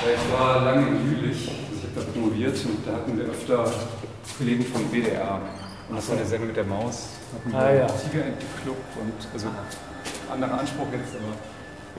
ich 0.06 0.40
war 0.40 0.64
lange 0.66 0.88
in 0.88 1.12
Jülich, 1.12 1.50
also 1.50 1.80
ich 1.80 1.84
habe 1.84 2.06
da 2.06 2.12
promoviert 2.12 2.56
und 2.66 2.86
da 2.86 2.94
hatten 2.94 3.18
wir 3.18 3.26
öfter 3.26 3.72
Kollegen 4.38 4.64
vom 4.66 4.92
WDR. 4.92 5.42
Und 5.90 5.96
das 5.96 6.10
war 6.10 6.18
eine 6.18 6.26
Sendung 6.26 6.48
mit 6.48 6.58
der 6.58 6.66
Maus. 6.66 7.10
Hatten 7.34 7.56
ah, 7.56 7.74
ja. 7.74 7.88
Tiger 7.88 8.26
in 8.26 8.34
Club 8.64 8.78
und 9.00 9.28
also 9.34 9.48
anderer 10.32 10.60
Anspruch 10.60 10.88
jetzt, 10.92 11.16
aber 11.16 11.34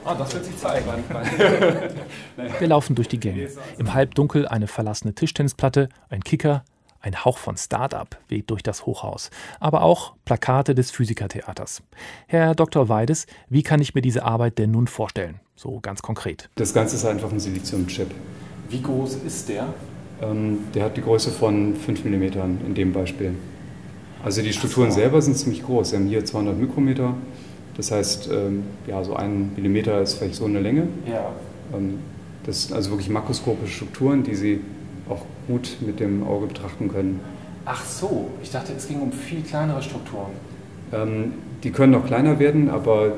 Ah, 0.05 0.15
das 0.15 0.35
wird 0.35 0.45
sich 0.45 0.57
zeigen. 0.59 0.87
Wir 2.59 2.69
laufen 2.69 2.95
durch 2.95 3.09
die 3.09 3.21
Gänge. 3.21 3.49
Im 3.79 3.95
Halbdunkel 3.95 4.47
eine 4.47 4.67
verlassene 4.67 5.15
Tischtennisplatte, 5.15 5.89
ein 6.09 6.23
Kicker, 6.23 6.65
ein 7.05 7.25
Hauch 7.25 7.37
von 7.37 7.59
Start-up 7.59 8.19
weht 8.29 8.51
durch 8.51 8.63
das 8.63 8.87
Hochhaus, 8.87 9.31
aber 9.61 9.83
auch 9.83 10.15
Plakate 10.25 10.75
des 10.75 10.91
Physikertheaters. 10.91 11.83
Herr 12.27 12.55
Dr. 12.55 12.89
Weides, 12.89 13.27
wie 13.51 13.63
kann 13.63 13.83
ich 13.83 13.95
mir 13.95 14.01
diese 14.01 14.25
Arbeit 14.25 14.59
denn 14.59 14.71
nun 14.71 14.87
vorstellen? 14.87 15.41
So 15.55 15.81
ganz 15.81 16.01
konkret. 16.01 16.49
Das 16.55 16.73
Ganze 16.73 16.97
ist 16.97 17.05
einfach 17.05 17.31
ein 17.31 17.41
Siliziumchip. 17.41 18.11
Wie 18.71 18.81
groß 18.81 19.17
ist 19.17 19.51
der? 19.51 19.75
Ähm, 20.23 20.61
der 20.75 20.85
hat 20.85 20.97
die 20.97 21.03
Größe 21.03 21.31
von 21.31 21.77
5 21.77 22.05
mm 22.05 22.23
in 22.67 22.75
dem 22.75 22.93
Beispiel. 22.93 23.35
Also 24.25 24.41
die 24.41 24.55
Strukturen 24.55 24.91
so. 24.91 24.97
selber 24.97 25.21
sind 25.21 25.37
ziemlich 25.37 25.63
groß. 25.63 25.91
Sie 25.91 25.97
haben 25.97 26.07
hier 26.07 26.25
200 26.25 26.57
Mikrometer, 26.57 27.15
das 27.77 27.91
heißt, 27.91 28.31
ähm, 28.33 28.65
ja, 28.87 29.03
so 29.03 29.15
ein 29.15 29.53
Millimeter 29.57 30.01
ist 30.01 30.15
vielleicht 30.15 30.37
so 30.37 30.45
eine 30.45 30.61
Länge. 30.61 30.89
Ja. 31.07 31.33
Ähm, 31.75 31.99
das 32.45 32.65
sind 32.65 32.77
also 32.77 32.91
wirklich 32.91 33.09
makroskopische 33.09 33.73
Strukturen, 33.73 34.23
die 34.23 34.35
Sie 34.35 34.61
auch 35.09 35.23
gut 35.49 35.77
mit 35.81 36.01
dem 36.01 36.25
Auge 36.25 36.47
betrachten 36.47 36.89
können. 36.89 37.21
Ach 37.65 37.85
so, 37.85 38.31
ich 38.43 38.51
dachte, 38.51 38.73
es 38.77 38.87
ging 38.87 39.01
um 39.01 39.13
viel 39.13 39.43
kleinere 39.43 39.83
Strukturen. 39.83 40.33
Ähm, 40.93 41.35
die 41.63 41.71
können 41.71 41.93
noch 41.93 42.07
kleiner 42.07 42.39
werden, 42.39 42.69
aber 42.69 43.13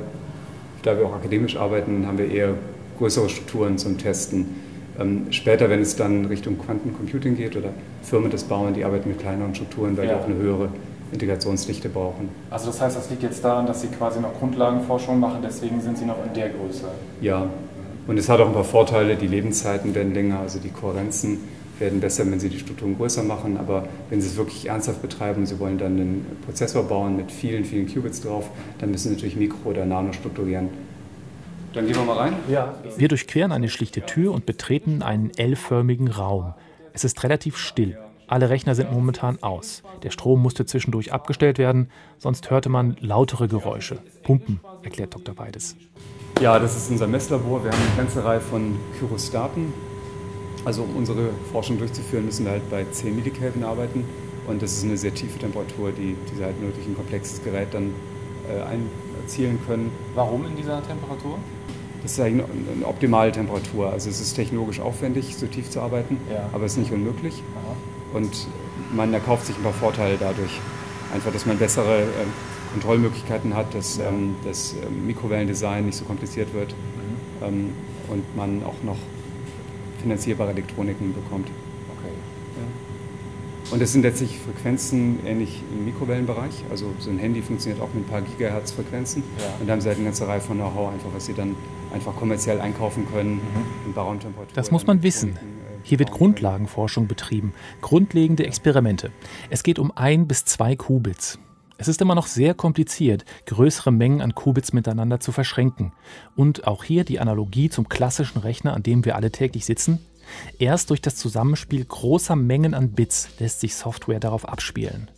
da 0.82 0.96
wir 0.96 1.06
auch 1.06 1.14
akademisch 1.14 1.56
arbeiten, 1.56 2.06
haben 2.06 2.18
wir 2.18 2.30
eher 2.30 2.54
größere 2.98 3.28
Strukturen 3.28 3.76
zum 3.76 3.98
Testen. 3.98 4.46
Ähm, 4.98 5.26
später, 5.30 5.68
wenn 5.68 5.80
es 5.80 5.96
dann 5.96 6.26
Richtung 6.26 6.58
Quantencomputing 6.58 7.36
geht 7.36 7.56
oder 7.56 7.70
Firmen 8.02 8.30
das 8.30 8.44
bauen, 8.44 8.72
die 8.74 8.84
arbeiten 8.84 9.08
mit 9.08 9.18
kleineren 9.18 9.54
Strukturen, 9.54 9.96
weil 9.96 10.06
ja. 10.06 10.14
die 10.14 10.20
auch 10.20 10.26
eine 10.26 10.36
höhere 10.36 10.68
Integrationsdichte 11.12 11.88
brauchen. 11.88 12.28
Also 12.50 12.66
das 12.66 12.80
heißt, 12.80 12.96
das 12.96 13.10
liegt 13.10 13.22
jetzt 13.22 13.44
daran, 13.44 13.66
dass 13.66 13.80
Sie 13.80 13.88
quasi 13.88 14.20
noch 14.20 14.34
Grundlagenforschung 14.38 15.20
machen, 15.20 15.38
deswegen 15.42 15.80
sind 15.80 15.98
Sie 15.98 16.04
noch 16.04 16.24
in 16.26 16.34
der 16.34 16.50
Größe. 16.50 16.88
Ja, 17.20 17.48
und 18.06 18.18
es 18.18 18.28
hat 18.28 18.40
auch 18.40 18.46
ein 18.46 18.54
paar 18.54 18.64
Vorteile, 18.64 19.16
die 19.16 19.26
Lebenszeiten 19.26 19.94
werden 19.94 20.14
länger, 20.14 20.40
also 20.40 20.58
die 20.58 20.70
Kohärenzen 20.70 21.38
werden 21.78 22.00
besser, 22.00 22.30
wenn 22.30 22.40
Sie 22.40 22.48
die 22.48 22.58
Strukturen 22.58 22.96
größer 22.96 23.22
machen, 23.22 23.58
aber 23.58 23.86
wenn 24.10 24.20
Sie 24.20 24.28
es 24.28 24.36
wirklich 24.36 24.66
ernsthaft 24.68 25.02
betreiben 25.02 25.40
und 25.40 25.46
Sie 25.46 25.58
wollen 25.58 25.78
dann 25.78 25.92
einen 25.92 26.26
Prozessor 26.44 26.84
bauen 26.84 27.16
mit 27.16 27.30
vielen, 27.30 27.64
vielen 27.64 27.92
Qubits 27.92 28.22
drauf, 28.22 28.48
dann 28.78 28.90
müssen 28.90 29.08
Sie 29.08 29.14
natürlich 29.14 29.36
Mikro- 29.36 29.70
oder 29.70 29.84
Nano 29.84 30.12
strukturieren. 30.12 30.68
Dann 31.74 31.86
gehen 31.86 31.96
wir 31.96 32.04
mal 32.04 32.16
rein. 32.16 32.32
Ja. 32.48 32.74
Wir 32.96 33.08
durchqueren 33.08 33.52
eine 33.52 33.68
schlichte 33.68 34.00
Tür 34.00 34.32
und 34.32 34.46
betreten 34.46 35.02
einen 35.02 35.30
L-förmigen 35.36 36.08
Raum. 36.08 36.54
Es 36.94 37.04
ist 37.04 37.22
relativ 37.22 37.58
still. 37.58 37.98
Alle 38.28 38.50
Rechner 38.50 38.74
sind 38.74 38.92
momentan 38.92 39.42
aus. 39.42 39.82
Der 40.02 40.10
Strom 40.10 40.42
musste 40.42 40.66
zwischendurch 40.66 41.12
abgestellt 41.12 41.58
werden, 41.58 41.90
sonst 42.18 42.50
hörte 42.50 42.68
man 42.68 42.96
lautere 43.00 43.46
Geräusche. 43.46 43.98
Pumpen, 44.24 44.60
erklärt 44.82 45.14
Dr. 45.14 45.38
Weides. 45.38 45.76
Ja, 46.40 46.58
das 46.58 46.76
ist 46.76 46.90
unser 46.90 47.06
Messlabor. 47.06 47.62
Wir 47.62 47.70
haben 47.70 47.80
eine 47.80 47.96
ganze 47.96 48.24
Reihe 48.24 48.40
von 48.40 48.76
Kyrostaten. 48.98 49.72
Also 50.64 50.82
um 50.82 50.96
unsere 50.96 51.30
Forschung 51.52 51.78
durchzuführen, 51.78 52.26
müssen 52.26 52.44
wir 52.44 52.52
halt 52.52 52.68
bei 52.68 52.84
10 52.84 53.14
Millikelvin 53.14 53.62
arbeiten. 53.62 54.04
Und 54.48 54.60
das 54.60 54.72
ist 54.72 54.84
eine 54.84 54.96
sehr 54.96 55.14
tiefe 55.14 55.38
Temperatur, 55.38 55.92
die 55.92 56.16
diese 56.30 56.44
halt 56.44 56.60
nur 56.60 56.72
durch 56.72 56.86
ein 56.86 56.96
komplexes 56.96 57.42
Gerät 57.44 57.68
dann 57.72 57.94
äh, 58.48 59.22
erzielen 59.22 59.60
können. 59.66 59.92
Warum 60.14 60.44
in 60.46 60.56
dieser 60.56 60.82
Temperatur? 60.86 61.38
Das 62.02 62.12
ist 62.12 62.20
eine, 62.20 62.44
eine 62.44 62.86
optimale 62.86 63.32
Temperatur. 63.32 63.90
Also 63.90 64.10
es 64.10 64.20
ist 64.20 64.34
technologisch 64.34 64.80
aufwendig, 64.80 65.36
so 65.36 65.46
tief 65.46 65.70
zu 65.70 65.80
arbeiten, 65.80 66.18
ja. 66.32 66.48
aber 66.52 66.64
es 66.64 66.72
ist 66.72 66.78
nicht 66.78 66.92
unmöglich. 66.92 67.42
Aha. 67.56 67.95
Und 68.16 68.48
man 68.94 69.12
erkauft 69.12 69.44
sich 69.44 69.56
ein 69.56 69.62
paar 69.62 69.74
Vorteile 69.74 70.16
dadurch. 70.18 70.58
Einfach, 71.12 71.30
dass 71.32 71.44
man 71.44 71.58
bessere 71.58 72.00
äh, 72.00 72.06
Kontrollmöglichkeiten 72.72 73.54
hat, 73.54 73.74
dass 73.74 73.98
ja. 73.98 74.08
ähm, 74.08 74.36
das 74.42 74.72
äh, 74.72 74.88
Mikrowellendesign 74.88 75.84
nicht 75.84 75.98
so 75.98 76.06
kompliziert 76.06 76.54
wird 76.54 76.70
mhm. 76.70 77.46
ähm, 77.46 77.72
und 78.08 78.34
man 78.34 78.64
auch 78.64 78.82
noch 78.82 78.96
finanzierbare 80.00 80.50
Elektroniken 80.50 81.12
bekommt. 81.12 81.48
Okay. 81.98 82.12
Ja. 82.56 83.74
Und 83.74 83.82
das 83.82 83.92
sind 83.92 84.00
letztlich 84.00 84.38
Frequenzen 84.38 85.18
ähnlich 85.26 85.62
im 85.76 85.84
Mikrowellenbereich. 85.84 86.64
Also 86.70 86.94
so 86.98 87.10
ein 87.10 87.18
Handy 87.18 87.42
funktioniert 87.42 87.82
auch 87.82 87.92
mit 87.92 88.04
ein 88.04 88.08
paar 88.08 88.22
Gigahertz 88.22 88.72
Frequenzen. 88.72 89.24
Ja. 89.38 89.44
Und 89.60 89.66
da 89.66 89.74
haben 89.74 89.80
sie 89.82 89.88
halt 89.88 89.98
eine 89.98 90.06
ganze 90.06 90.26
Reihe 90.26 90.40
von 90.40 90.56
Know-how, 90.56 90.90
einfach 90.90 91.10
was 91.14 91.26
sie 91.26 91.34
dann 91.34 91.54
einfach 91.92 92.16
kommerziell 92.16 92.62
einkaufen 92.62 93.06
können 93.12 93.34
mhm. 93.34 93.86
in 93.86 93.92
Baraumtemperatur. 93.92 94.54
Das 94.54 94.70
muss 94.70 94.86
man 94.86 95.02
wissen. 95.02 95.38
Hier 95.86 96.00
wird 96.00 96.10
Grundlagenforschung 96.10 97.06
betrieben, 97.06 97.54
grundlegende 97.80 98.44
Experimente. 98.44 99.12
Es 99.50 99.62
geht 99.62 99.78
um 99.78 99.92
ein 99.94 100.26
bis 100.26 100.44
zwei 100.44 100.74
Qubits. 100.74 101.38
Es 101.78 101.86
ist 101.86 102.00
immer 102.00 102.16
noch 102.16 102.26
sehr 102.26 102.54
kompliziert, 102.54 103.24
größere 103.46 103.92
Mengen 103.92 104.20
an 104.20 104.34
Qubits 104.34 104.72
miteinander 104.72 105.20
zu 105.20 105.30
verschränken. 105.30 105.92
Und 106.34 106.66
auch 106.66 106.82
hier 106.82 107.04
die 107.04 107.20
Analogie 107.20 107.70
zum 107.70 107.88
klassischen 107.88 108.38
Rechner, 108.40 108.74
an 108.74 108.82
dem 108.82 109.04
wir 109.04 109.14
alle 109.14 109.30
täglich 109.30 109.64
sitzen. 109.64 110.00
Erst 110.58 110.90
durch 110.90 111.02
das 111.02 111.14
Zusammenspiel 111.14 111.84
großer 111.84 112.34
Mengen 112.34 112.74
an 112.74 112.90
Bits 112.90 113.28
lässt 113.38 113.60
sich 113.60 113.76
Software 113.76 114.18
darauf 114.18 114.48
abspielen. 114.48 115.08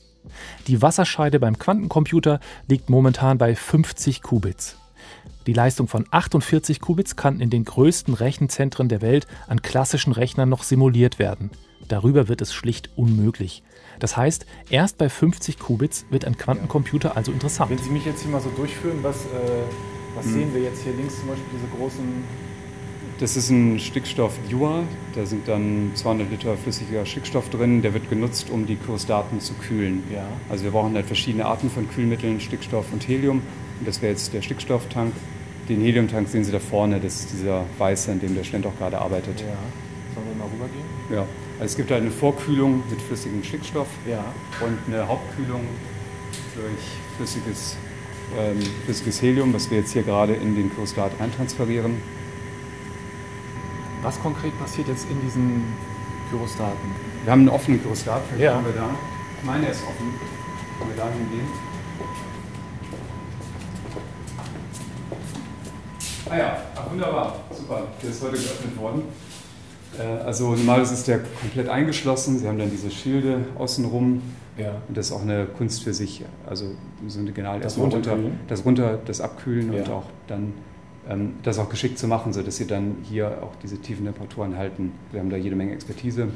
Die 0.66 0.82
Wasserscheide 0.82 1.40
beim 1.40 1.58
Quantencomputer 1.58 2.40
liegt 2.66 2.90
momentan 2.90 3.38
bei 3.38 3.54
50 3.54 4.20
Qubits. 4.20 4.76
Die 5.49 5.55
Leistung 5.55 5.88
von 5.88 6.05
48 6.11 6.78
Qubits 6.78 7.17
kann 7.17 7.40
in 7.40 7.49
den 7.49 7.64
größten 7.64 8.12
Rechenzentren 8.12 8.90
der 8.90 9.00
Welt 9.00 9.26
an 9.47 9.62
klassischen 9.62 10.12
Rechnern 10.12 10.50
noch 10.50 10.62
simuliert 10.62 11.19
werden. 11.19 11.49
Darüber 11.88 12.28
wird 12.28 12.43
es 12.43 12.52
schlicht 12.52 12.90
unmöglich. 12.97 13.62
Das 13.99 14.14
heißt, 14.14 14.45
erst 14.69 14.99
bei 14.99 15.09
50 15.09 15.59
Qubits 15.59 16.05
wird 16.11 16.26
ein 16.26 16.37
Quantencomputer 16.37 17.17
also 17.17 17.33
interessant. 17.33 17.71
Wenn 17.71 17.78
Sie 17.78 17.88
mich 17.88 18.05
jetzt 18.05 18.21
hier 18.21 18.31
mal 18.31 18.43
so 18.43 18.50
durchführen, 18.50 18.99
was, 19.00 19.25
äh, 19.25 19.62
was 20.14 20.26
hm. 20.26 20.33
sehen 20.35 20.55
wir 20.55 20.61
jetzt 20.61 20.83
hier 20.83 20.93
links 20.93 21.19
zum 21.19 21.28
Beispiel 21.28 21.47
diese 21.55 21.75
großen 21.78 22.05
das 23.19 23.37
ist 23.37 23.50
ein 23.50 23.81
Stickstoff-Dua. 23.81 24.85
Da 25.17 25.26
sind 25.26 25.49
dann 25.49 25.90
200 25.95 26.31
Liter 26.31 26.57
flüssiger 26.57 27.05
Stickstoff 27.05 27.49
drin. 27.49 27.83
Der 27.83 27.93
wird 27.93 28.09
genutzt, 28.11 28.49
um 28.50 28.67
die 28.67 28.76
Kursdaten 28.76 29.40
zu 29.40 29.55
kühlen. 29.55 30.05
Ja. 30.14 30.28
Also 30.49 30.62
wir 30.64 30.71
brauchen 30.71 30.95
halt 30.95 31.07
verschiedene 31.07 31.47
Arten 31.47 31.69
von 31.69 31.88
Kühlmitteln, 31.88 32.38
Stickstoff 32.38 32.93
und 32.93 33.09
Helium. 33.09 33.43
Und 33.81 33.88
das 33.88 34.02
wäre 34.02 34.12
jetzt 34.12 34.35
der 34.35 34.43
Stickstofftank. 34.43 35.12
Den 35.68 35.82
Heliumtank 35.82 36.28
sehen 36.28 36.44
Sie 36.44 36.52
da 36.52 36.58
vorne. 36.58 36.98
Das 36.98 37.20
ist 37.20 37.32
dieser 37.32 37.64
weiße, 37.76 38.10
an 38.10 38.20
dem 38.20 38.34
der 38.34 38.44
Stand 38.44 38.66
auch 38.66 38.76
gerade 38.78 38.98
arbeitet. 38.98 39.40
Ja. 39.40 39.46
Sollen 40.14 40.26
wir 40.28 40.37
mal 40.37 40.50
rübergehen? 40.50 40.84
Ja. 41.10 41.26
Also 41.60 41.72
es 41.72 41.76
gibt 41.76 41.90
halt 41.90 42.02
eine 42.02 42.10
Vorkühlung 42.10 42.82
mit 42.88 43.02
flüssigem 43.02 43.44
Stickstoff 43.44 43.88
ja. 44.08 44.25
und 44.64 44.78
eine 44.87 45.06
Hauptkühlung 45.06 45.60
durch 46.54 47.16
flüssiges, 47.16 47.76
ähm, 48.38 48.60
flüssiges 48.84 49.20
Helium, 49.20 49.52
was 49.52 49.70
wir 49.70 49.78
jetzt 49.78 49.92
hier 49.92 50.04
gerade 50.04 50.34
in 50.34 50.54
den 50.54 50.75
Krystallat 50.75 51.12
reintransferieren. 51.20 51.96
Was 54.02 54.18
konkret 54.20 54.58
passiert 54.58 54.88
jetzt 54.88 55.10
in 55.10 55.20
diesen 55.20 55.64
Gyrostaten? 56.30 56.94
Wir 57.25 57.32
haben 57.32 57.40
einen 57.40 57.48
offenen 57.50 57.82
Gyrostat, 57.82 58.22
vielleicht 58.28 58.44
ja. 58.44 58.64
wir 58.64 58.72
da. 58.72 58.88
Ich 59.38 59.44
meine, 59.44 59.66
er 59.66 59.72
ist 59.72 59.82
offen. 59.82 60.14
Können 60.78 60.90
wir 60.90 60.96
da 60.96 61.10
hingehen? 61.10 61.67
Ah 66.30 66.37
ja, 66.37 66.56
Ach, 66.75 66.90
wunderbar, 66.90 67.37
super. 67.50 67.82
Der 68.02 68.11
ist 68.11 68.23
heute 68.23 68.32
geöffnet 68.32 68.76
worden. 68.78 69.02
Äh, 69.99 70.02
also 70.25 70.54
normalerweise 70.54 70.94
ist 70.94 71.08
der 71.08 71.20
komplett 71.40 71.68
eingeschlossen. 71.68 72.38
Sie 72.38 72.47
haben 72.47 72.58
dann 72.58 72.70
diese 72.70 72.90
Schilde 72.90 73.47
außenrum. 73.56 74.23
Ja. 74.56 74.73
Und 74.88 74.97
das 74.97 75.06
ist 75.06 75.12
auch 75.12 75.23
eine 75.23 75.47
Kunst 75.47 75.85
für 75.85 75.94
sich. 75.94 76.25
Also 76.47 76.66
so 77.06 77.20
eine 77.20 77.32
General 77.32 77.61
das 77.61 77.78
runter, 77.78 78.00
das 78.49 78.64
runter, 78.64 78.99
das 79.04 79.20
Abkühlen 79.20 79.73
ja. 79.73 79.80
und 79.80 79.90
auch 79.90 80.04
dann 80.26 80.54
ähm, 81.08 81.35
das 81.42 81.58
auch 81.58 81.68
geschickt 81.68 81.99
zu 81.99 82.08
machen, 82.08 82.32
sodass 82.32 82.56
sie 82.56 82.66
dann 82.66 82.97
hier 83.04 83.42
auch 83.42 83.54
diese 83.62 83.78
tiefen 83.78 84.04
Temperaturen 84.04 84.56
halten. 84.56 84.92
Wir 85.12 85.20
haben 85.20 85.30
da 85.30 85.37
jede 85.37 85.56
Menge 85.56 85.73
Expertise. 85.73 86.28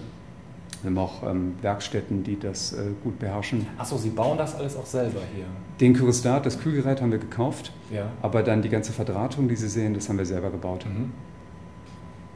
Wir 0.82 0.90
haben 0.90 0.98
auch 0.98 1.22
ähm, 1.22 1.54
Werkstätten, 1.62 2.24
die 2.24 2.38
das 2.38 2.72
äh, 2.72 2.90
gut 3.04 3.18
beherrschen. 3.18 3.66
Achso, 3.78 3.96
Sie 3.96 4.10
bauen 4.10 4.36
das 4.36 4.54
alles 4.56 4.76
auch 4.76 4.86
selber 4.86 5.20
hier? 5.34 5.44
Den 5.80 5.94
Kyristat, 5.94 6.44
das 6.44 6.58
Kühlgerät 6.58 7.00
haben 7.00 7.12
wir 7.12 7.18
gekauft, 7.18 7.72
ja. 7.92 8.06
aber 8.20 8.42
dann 8.42 8.62
die 8.62 8.68
ganze 8.68 8.92
Verdrahtung, 8.92 9.48
die 9.48 9.56
Sie 9.56 9.68
sehen, 9.68 9.94
das 9.94 10.08
haben 10.08 10.18
wir 10.18 10.26
selber 10.26 10.50
gebaut. 10.50 10.84
Mhm. 10.86 11.12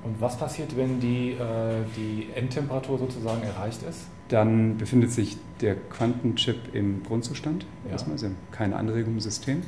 Und 0.04 0.20
was 0.20 0.38
passiert, 0.38 0.76
wenn 0.76 1.00
die, 1.00 1.32
äh, 1.32 1.82
die 1.96 2.28
Endtemperatur 2.36 2.98
sozusagen 2.98 3.42
erreicht 3.42 3.82
ist? 3.82 4.02
Dann 4.28 4.78
befindet 4.78 5.10
sich 5.10 5.36
der 5.60 5.74
Quantenchip 5.74 6.74
im 6.74 7.02
Grundzustand. 7.02 7.66
Ja. 7.84 7.92
Erstmal, 7.92 8.16
Sie 8.16 8.26
haben 8.26 8.36
keine 8.52 8.76
Anregung 8.76 9.14
im 9.14 9.20
System. 9.20 9.62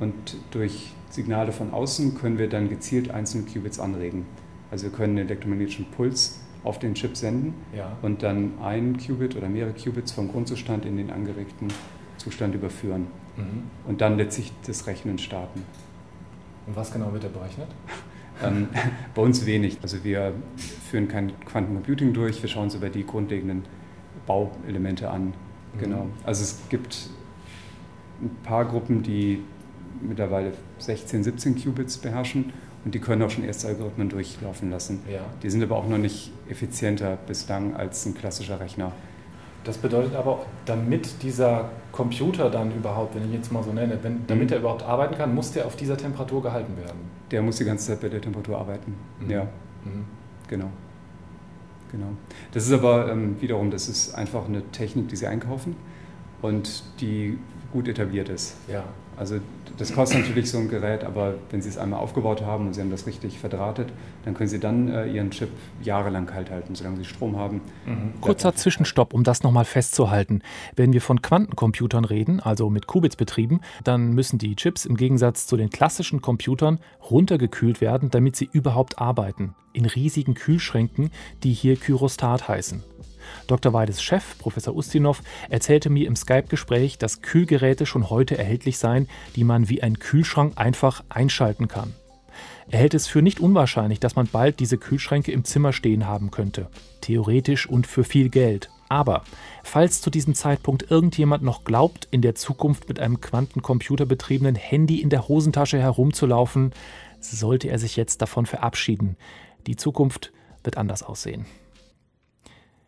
Und 0.00 0.36
durch 0.50 0.92
Signale 1.10 1.52
von 1.52 1.72
außen 1.72 2.16
können 2.16 2.38
wir 2.38 2.48
dann 2.48 2.68
gezielt 2.68 3.12
einzelne 3.12 3.44
Qubits 3.44 3.78
anregen. 3.78 4.26
Also 4.72 4.86
wir 4.86 4.92
können 4.92 5.16
den 5.16 5.26
elektromagnetischen 5.26 5.86
Puls 5.92 6.40
auf 6.64 6.78
den 6.78 6.94
Chip 6.94 7.16
senden 7.16 7.54
ja. 7.74 7.96
und 8.02 8.22
dann 8.22 8.52
ein 8.62 8.96
Qubit 8.96 9.36
oder 9.36 9.48
mehrere 9.48 9.72
Qubits 9.72 10.12
vom 10.12 10.30
Grundzustand 10.30 10.84
in 10.84 10.96
den 10.96 11.10
angeregten 11.10 11.68
Zustand 12.16 12.54
überführen. 12.54 13.06
Mhm. 13.36 13.64
Und 13.86 14.00
dann 14.00 14.16
letztlich 14.16 14.52
das 14.66 14.86
Rechnen 14.86 15.18
starten. 15.18 15.62
Und 16.66 16.76
was 16.76 16.92
genau 16.92 17.12
wird 17.12 17.24
da 17.24 17.28
berechnet? 17.28 17.68
ähm, 18.42 18.68
bei 19.14 19.22
uns 19.22 19.46
wenig. 19.46 19.78
Also 19.82 20.02
wir 20.02 20.32
führen 20.90 21.08
kein 21.08 21.38
Quantencomputing 21.44 22.12
durch, 22.12 22.42
wir 22.42 22.48
schauen 22.48 22.64
uns 22.64 22.74
über 22.74 22.88
die 22.88 23.04
grundlegenden 23.04 23.64
Bauelemente 24.26 25.10
an. 25.10 25.26
Mhm. 25.26 25.78
Genau. 25.78 26.06
Also 26.24 26.42
es 26.42 26.68
gibt 26.68 27.10
ein 28.22 28.30
paar 28.42 28.64
Gruppen, 28.64 29.02
die 29.02 29.42
mittlerweile 30.00 30.52
16, 30.78 31.24
17 31.24 31.62
Qubits 31.62 31.98
beherrschen 31.98 32.52
und 32.86 32.94
die 32.94 33.00
können 33.00 33.20
auch 33.22 33.30
schon 33.30 33.42
erste 33.42 33.66
Algorithmen 33.66 34.08
durchlaufen 34.08 34.70
lassen. 34.70 35.02
Ja. 35.12 35.18
Die 35.42 35.50
sind 35.50 35.60
aber 35.60 35.76
auch 35.76 35.88
noch 35.88 35.98
nicht 35.98 36.30
effizienter 36.48 37.18
bislang 37.26 37.74
als 37.74 38.06
ein 38.06 38.14
klassischer 38.14 38.60
Rechner. 38.60 38.92
Das 39.64 39.76
bedeutet 39.76 40.14
aber, 40.14 40.46
damit 40.66 41.24
dieser 41.24 41.68
Computer 41.90 42.48
dann 42.48 42.70
überhaupt, 42.70 43.16
wenn 43.16 43.24
ich 43.24 43.30
ihn 43.30 43.34
jetzt 43.34 43.50
mal 43.50 43.64
so 43.64 43.72
nenne, 43.72 43.98
wenn, 44.02 44.24
damit 44.28 44.50
mhm. 44.50 44.52
er 44.52 44.58
überhaupt 44.60 44.84
arbeiten 44.84 45.16
kann, 45.16 45.34
muss 45.34 45.50
der 45.50 45.66
auf 45.66 45.74
dieser 45.74 45.96
Temperatur 45.96 46.40
gehalten 46.40 46.76
werden. 46.76 47.00
Der 47.32 47.42
muss 47.42 47.56
die 47.56 47.64
ganze 47.64 47.88
Zeit 47.88 48.00
bei 48.00 48.08
der 48.08 48.20
Temperatur 48.20 48.56
arbeiten. 48.56 48.94
Mhm. 49.18 49.30
Ja, 49.30 49.42
mhm. 49.84 50.04
genau. 50.46 50.70
Genau. 51.90 52.12
Das 52.52 52.66
ist 52.66 52.72
aber 52.72 53.10
ähm, 53.10 53.40
wiederum, 53.40 53.72
das 53.72 53.88
ist 53.88 54.14
einfach 54.14 54.46
eine 54.46 54.62
Technik, 54.70 55.08
die 55.08 55.16
sie 55.16 55.26
einkaufen 55.26 55.74
und 56.40 56.84
die 57.00 57.36
gut 57.76 57.88
etabliert 57.88 58.30
ist. 58.30 58.56
Ja. 58.72 58.84
Also 59.18 59.38
das 59.76 59.92
kostet 59.92 60.20
natürlich 60.20 60.50
so 60.50 60.56
ein 60.56 60.68
Gerät, 60.68 61.04
aber 61.04 61.34
wenn 61.50 61.60
Sie 61.60 61.68
es 61.68 61.76
einmal 61.76 62.00
aufgebaut 62.00 62.40
haben 62.40 62.66
und 62.66 62.72
Sie 62.72 62.80
haben 62.80 62.90
das 62.90 63.06
richtig 63.06 63.38
verdrahtet, 63.38 63.88
dann 64.24 64.32
können 64.32 64.48
Sie 64.48 64.58
dann 64.58 64.88
äh, 64.88 65.06
Ihren 65.06 65.30
Chip 65.30 65.50
jahrelang 65.82 66.24
kalt 66.24 66.50
halten, 66.50 66.74
solange 66.74 66.96
Sie 66.96 67.04
Strom 67.04 67.36
haben. 67.36 67.60
Mhm. 67.84 68.18
Kurzer 68.22 68.54
Zwischenstopp, 68.54 69.12
um 69.12 69.24
das 69.24 69.42
nochmal 69.42 69.66
festzuhalten. 69.66 70.40
Wenn 70.74 70.94
wir 70.94 71.02
von 71.02 71.20
Quantencomputern 71.20 72.06
reden, 72.06 72.40
also 72.40 72.70
mit 72.70 72.86
Qubits 72.86 73.16
betrieben, 73.16 73.60
dann 73.84 74.12
müssen 74.12 74.38
die 74.38 74.56
Chips 74.56 74.86
im 74.86 74.96
Gegensatz 74.96 75.46
zu 75.46 75.58
den 75.58 75.68
klassischen 75.68 76.22
Computern 76.22 76.78
runtergekühlt 77.10 77.82
werden, 77.82 78.10
damit 78.10 78.36
sie 78.36 78.48
überhaupt 78.50 78.98
arbeiten. 78.98 79.54
In 79.74 79.84
riesigen 79.84 80.32
Kühlschränken, 80.32 81.10
die 81.42 81.52
hier 81.52 81.76
Kyrostat 81.76 82.48
heißen. 82.48 82.82
Dr. 83.46 83.72
Weides 83.72 84.02
Chef, 84.02 84.38
Professor 84.38 84.74
Ustinov, 84.74 85.22
erzählte 85.48 85.90
mir 85.90 86.06
im 86.06 86.16
Skype-Gespräch, 86.16 86.98
dass 86.98 87.22
Kühlgeräte 87.22 87.86
schon 87.86 88.10
heute 88.10 88.38
erhältlich 88.38 88.78
seien, 88.78 89.08
die 89.34 89.44
man 89.44 89.68
wie 89.68 89.82
ein 89.82 89.98
Kühlschrank 89.98 90.54
einfach 90.56 91.04
einschalten 91.08 91.68
kann. 91.68 91.94
Er 92.68 92.80
hält 92.80 92.94
es 92.94 93.06
für 93.06 93.22
nicht 93.22 93.38
unwahrscheinlich, 93.38 94.00
dass 94.00 94.16
man 94.16 94.26
bald 94.26 94.58
diese 94.58 94.76
Kühlschränke 94.76 95.30
im 95.30 95.44
Zimmer 95.44 95.72
stehen 95.72 96.06
haben 96.06 96.30
könnte. 96.30 96.68
Theoretisch 97.00 97.68
und 97.68 97.86
für 97.86 98.02
viel 98.02 98.28
Geld. 98.28 98.70
Aber 98.88 99.22
falls 99.62 100.00
zu 100.00 100.10
diesem 100.10 100.34
Zeitpunkt 100.34 100.90
irgendjemand 100.90 101.42
noch 101.42 101.64
glaubt, 101.64 102.08
in 102.10 102.22
der 102.22 102.34
Zukunft 102.34 102.88
mit 102.88 102.98
einem 103.00 103.20
Quantencomputer 103.20 104.06
betriebenen 104.06 104.54
Handy 104.54 105.00
in 105.00 105.10
der 105.10 105.28
Hosentasche 105.28 105.78
herumzulaufen, 105.78 106.72
sollte 107.20 107.68
er 107.68 107.78
sich 107.78 107.96
jetzt 107.96 108.22
davon 108.22 108.46
verabschieden. 108.46 109.16
Die 109.66 109.76
Zukunft 109.76 110.32
wird 110.62 110.76
anders 110.76 111.02
aussehen. 111.02 111.46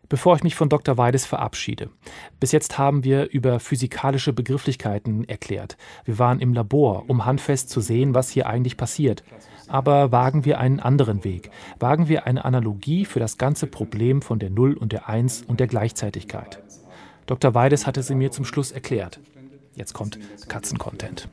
Bevor 0.09 0.35
ich 0.35 0.43
mich 0.43 0.55
von 0.55 0.69
Dr. 0.69 0.97
Weides 0.97 1.27
verabschiede. 1.27 1.91
Bis 2.39 2.51
jetzt 2.51 2.79
haben 2.79 3.03
wir 3.03 3.29
über 3.29 3.59
physikalische 3.59 4.33
Begrifflichkeiten 4.33 5.23
erklärt. 5.29 5.77
Wir 6.03 6.17
waren 6.17 6.39
im 6.39 6.53
Labor, 6.53 7.05
um 7.07 7.25
handfest 7.25 7.69
zu 7.69 7.79
sehen, 7.79 8.15
was 8.15 8.31
hier 8.31 8.47
eigentlich 8.47 8.75
passiert. 8.75 9.23
Aber 9.67 10.11
wagen 10.11 10.45
wir 10.45 10.59
einen 10.59 10.79
anderen 10.79 11.23
Weg. 11.23 11.51
Wagen 11.79 12.09
wir 12.09 12.25
eine 12.25 12.43
Analogie 12.43 13.05
für 13.05 13.19
das 13.19 13.37
ganze 13.37 13.67
Problem 13.67 14.23
von 14.23 14.39
der 14.39 14.49
Null 14.49 14.73
und 14.73 14.91
der 14.91 15.07
Eins 15.07 15.43
und 15.43 15.59
der 15.59 15.67
Gleichzeitigkeit. 15.67 16.59
Dr. 17.27 17.53
Weides 17.53 17.85
hatte 17.85 18.01
sie 18.01 18.15
mir 18.15 18.31
zum 18.31 18.45
Schluss 18.45 18.71
erklärt. 18.71 19.19
Jetzt 19.75 19.93
kommt 19.93 20.17
Katzencontent. 20.47 21.29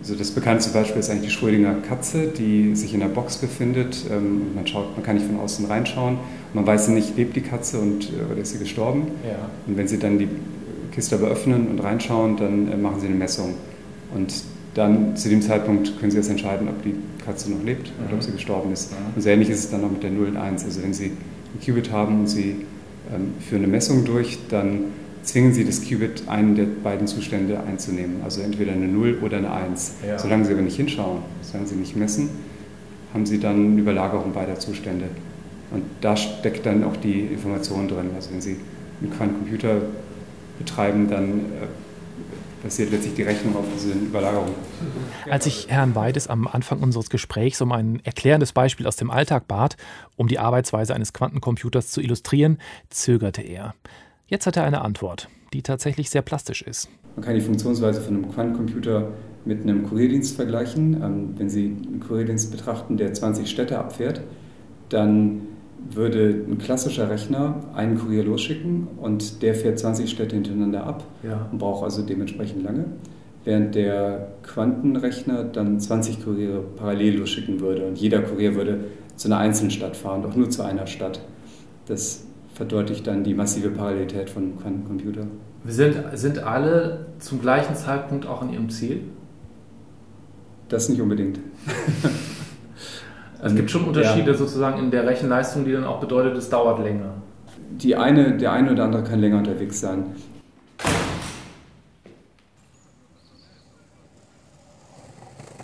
Also 0.00 0.14
das 0.14 0.30
bekannteste 0.30 0.72
Beispiel 0.72 1.00
ist 1.00 1.10
eigentlich 1.10 1.32
die 1.32 1.36
Schrödinger 1.36 1.74
Katze, 1.88 2.28
die 2.28 2.76
sich 2.76 2.94
in 2.94 3.00
der 3.00 3.08
Box 3.08 3.38
befindet. 3.38 4.04
Ähm, 4.10 4.54
man, 4.54 4.66
schaut, 4.66 4.94
man 4.94 5.04
kann 5.04 5.16
nicht 5.16 5.26
von 5.26 5.40
außen 5.40 5.66
reinschauen. 5.66 6.18
Man 6.52 6.66
weiß 6.66 6.88
nicht, 6.88 7.16
lebt 7.16 7.34
die 7.36 7.40
Katze 7.40 7.78
und, 7.78 8.10
äh, 8.10 8.32
oder 8.32 8.42
ist 8.42 8.52
sie 8.52 8.58
gestorben. 8.58 9.08
Ja. 9.24 9.50
Und 9.66 9.76
wenn 9.76 9.88
Sie 9.88 9.98
dann 9.98 10.18
die 10.18 10.28
Kiste 10.92 11.16
aber 11.16 11.28
öffnen 11.28 11.68
und 11.68 11.80
reinschauen, 11.80 12.36
dann 12.36 12.70
äh, 12.70 12.76
machen 12.76 13.00
Sie 13.00 13.06
eine 13.06 13.16
Messung. 13.16 13.54
Und 14.14 14.44
dann 14.74 15.16
zu 15.16 15.28
dem 15.28 15.40
Zeitpunkt 15.40 15.98
können 15.98 16.10
Sie 16.10 16.18
jetzt 16.18 16.30
entscheiden, 16.30 16.68
ob 16.68 16.82
die 16.82 16.94
Katze 17.24 17.50
noch 17.50 17.64
lebt 17.64 17.88
mhm. 17.88 18.04
oder 18.04 18.14
ob 18.14 18.20
mhm. 18.20 18.26
sie 18.26 18.32
gestorben 18.32 18.72
ist. 18.72 18.92
Mhm. 18.92 18.96
Und 19.16 19.22
so 19.22 19.28
ähnlich 19.28 19.50
ist 19.50 19.60
es 19.60 19.70
dann 19.70 19.82
auch 19.84 19.90
mit 19.90 20.02
der 20.02 20.10
0 20.10 20.28
und 20.28 20.36
1. 20.36 20.64
Also 20.64 20.82
wenn 20.82 20.92
Sie 20.92 21.06
ein 21.06 21.60
Qubit 21.64 21.90
haben 21.90 22.20
und 22.20 22.26
Sie 22.28 22.66
ähm, 23.12 23.32
führen 23.40 23.62
eine 23.62 23.72
Messung 23.72 24.04
durch, 24.04 24.38
dann 24.48 24.84
zwingen 25.26 25.52
Sie 25.52 25.64
das 25.64 25.82
Qubit, 25.82 26.28
einen 26.28 26.54
der 26.54 26.64
beiden 26.64 27.06
Zustände 27.06 27.60
einzunehmen. 27.60 28.22
Also 28.24 28.40
entweder 28.40 28.72
eine 28.72 28.88
0 28.88 29.18
oder 29.22 29.38
eine 29.38 29.52
1. 29.52 29.96
Ja. 30.06 30.18
Solange 30.18 30.44
Sie 30.44 30.52
aber 30.52 30.62
nicht 30.62 30.76
hinschauen, 30.76 31.18
solange 31.42 31.68
Sie 31.68 31.74
nicht 31.74 31.96
messen, 31.96 32.30
haben 33.12 33.26
Sie 33.26 33.38
dann 33.38 33.72
eine 33.72 33.80
Überlagerung 33.80 34.32
beider 34.32 34.58
Zustände. 34.58 35.06
Und 35.70 35.82
da 36.00 36.16
steckt 36.16 36.64
dann 36.64 36.84
auch 36.84 36.96
die 36.96 37.20
Information 37.20 37.88
drin. 37.88 38.10
Also 38.14 38.30
wenn 38.30 38.40
Sie 38.40 38.56
einen 39.02 39.10
Quantencomputer 39.10 39.82
betreiben, 40.58 41.08
dann 41.10 41.40
äh, 41.40 42.62
passiert 42.62 42.90
letztlich 42.92 43.14
die 43.14 43.22
Rechnung 43.22 43.56
auf 43.56 43.64
diese 43.74 43.92
Überlagerung. 43.92 44.54
Als 45.28 45.46
ich 45.46 45.68
Herrn 45.68 45.94
Weides 45.94 46.28
am 46.28 46.46
Anfang 46.46 46.80
unseres 46.80 47.10
Gesprächs 47.10 47.60
um 47.60 47.72
ein 47.72 48.00
erklärendes 48.04 48.52
Beispiel 48.52 48.86
aus 48.86 48.96
dem 48.96 49.10
Alltag 49.10 49.48
bat, 49.48 49.76
um 50.16 50.28
die 50.28 50.38
Arbeitsweise 50.38 50.94
eines 50.94 51.12
Quantencomputers 51.12 51.90
zu 51.90 52.00
illustrieren, 52.00 52.58
zögerte 52.90 53.42
er. 53.42 53.74
Jetzt 54.28 54.46
hat 54.46 54.56
er 54.56 54.64
eine 54.64 54.80
Antwort, 54.80 55.28
die 55.52 55.62
tatsächlich 55.62 56.10
sehr 56.10 56.22
plastisch 56.22 56.62
ist. 56.62 56.88
Man 57.14 57.24
kann 57.24 57.36
die 57.36 57.40
Funktionsweise 57.40 58.00
von 58.00 58.16
einem 58.16 58.28
Quantencomputer 58.28 59.12
mit 59.44 59.62
einem 59.62 59.84
Kurierdienst 59.84 60.34
vergleichen. 60.34 61.00
Ähm, 61.00 61.34
wenn 61.36 61.48
Sie 61.48 61.66
einen 61.66 62.00
Kurierdienst 62.00 62.50
betrachten, 62.50 62.96
der 62.96 63.12
20 63.12 63.48
Städte 63.48 63.78
abfährt, 63.78 64.20
dann 64.88 65.42
würde 65.90 66.44
ein 66.48 66.58
klassischer 66.58 67.08
Rechner 67.08 67.60
einen 67.74 67.98
Kurier 67.98 68.24
losschicken 68.24 68.88
und 69.00 69.42
der 69.42 69.54
fährt 69.54 69.78
20 69.78 70.10
Städte 70.10 70.34
hintereinander 70.34 70.84
ab 70.84 71.04
ja. 71.22 71.48
und 71.52 71.58
braucht 71.58 71.84
also 71.84 72.02
dementsprechend 72.02 72.64
lange. 72.64 72.86
Während 73.44 73.76
der 73.76 74.32
Quantenrechner 74.42 75.44
dann 75.44 75.78
20 75.78 76.24
Kuriere 76.24 76.62
parallel 76.76 77.18
losschicken 77.18 77.60
würde 77.60 77.86
und 77.86 77.96
jeder 77.96 78.22
Kurier 78.22 78.56
würde 78.56 78.86
zu 79.14 79.28
einer 79.28 79.38
einzelnen 79.38 79.70
Stadt 79.70 79.96
fahren, 79.96 80.22
doch 80.22 80.34
nur 80.34 80.50
zu 80.50 80.62
einer 80.62 80.88
Stadt. 80.88 81.20
Das 81.86 82.24
verdeutlicht 82.56 83.06
dann 83.06 83.22
die 83.22 83.34
massive 83.34 83.68
Parallelität 83.68 84.30
von 84.30 84.58
Quantencomputer. 84.58 85.26
Sind, 85.66 85.96
sind 86.14 86.38
alle 86.38 87.06
zum 87.18 87.42
gleichen 87.42 87.76
Zeitpunkt 87.76 88.26
auch 88.26 88.40
an 88.40 88.50
ihrem 88.50 88.70
Ziel? 88.70 89.02
Das 90.70 90.88
nicht 90.88 91.02
unbedingt. 91.02 91.38
es 93.42 93.54
gibt 93.54 93.70
schon 93.70 93.84
Unterschiede 93.84 94.30
ja. 94.30 94.36
sozusagen 94.36 94.78
in 94.78 94.90
der 94.90 95.06
Rechenleistung, 95.06 95.66
die 95.66 95.72
dann 95.72 95.84
auch 95.84 96.00
bedeutet, 96.00 96.34
es 96.36 96.48
dauert 96.48 96.82
länger. 96.82 97.12
Die 97.72 97.94
eine, 97.94 98.38
der 98.38 98.52
eine 98.52 98.72
oder 98.72 98.84
andere 98.84 99.04
kann 99.04 99.20
länger 99.20 99.36
unterwegs 99.38 99.78
sein. 99.78 100.06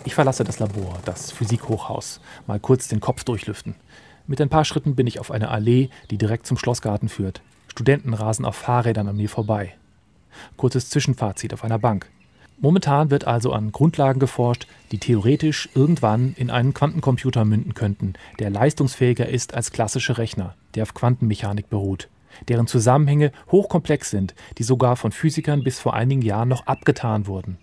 Ich 0.05 0.13
verlasse 0.13 0.43
das 0.43 0.59
Labor, 0.59 0.99
das 1.05 1.31
Physikhochhaus, 1.31 2.21
mal 2.45 2.59
kurz 2.59 2.87
den 2.87 2.99
Kopf 2.99 3.23
durchlüften. 3.23 3.73
Mit 4.25 4.39
ein 4.39 4.49
paar 4.49 4.63
Schritten 4.63 4.95
bin 4.95 5.05
ich 5.05 5.19
auf 5.19 5.31
einer 5.31 5.51
Allee, 5.51 5.89
die 6.09 6.17
direkt 6.17 6.47
zum 6.47 6.57
Schlossgarten 6.57 7.09
führt. 7.09 7.41
Studenten 7.67 8.13
rasen 8.13 8.45
auf 8.45 8.55
Fahrrädern 8.55 9.09
an 9.09 9.17
mir 9.17 9.27
vorbei. 9.27 9.73
Kurzes 10.55 10.89
Zwischenfazit 10.89 11.53
auf 11.53 11.65
einer 11.65 11.77
Bank. 11.77 12.09
Momentan 12.59 13.11
wird 13.11 13.27
also 13.27 13.51
an 13.51 13.73
Grundlagen 13.73 14.21
geforscht, 14.21 14.67
die 14.91 14.97
theoretisch 14.97 15.67
irgendwann 15.75 16.33
in 16.37 16.49
einen 16.49 16.73
Quantencomputer 16.73 17.43
münden 17.43 17.73
könnten, 17.73 18.13
der 18.39 18.49
leistungsfähiger 18.49 19.27
ist 19.27 19.53
als 19.53 19.71
klassische 19.71 20.17
Rechner, 20.17 20.55
der 20.75 20.83
auf 20.83 20.93
Quantenmechanik 20.93 21.69
beruht, 21.69 22.07
deren 22.47 22.67
Zusammenhänge 22.67 23.33
hochkomplex 23.51 24.09
sind, 24.09 24.35
die 24.57 24.63
sogar 24.63 24.95
von 24.95 25.11
Physikern 25.11 25.63
bis 25.63 25.79
vor 25.79 25.93
einigen 25.93 26.21
Jahren 26.21 26.47
noch 26.47 26.65
abgetan 26.65 27.27
wurden. 27.27 27.57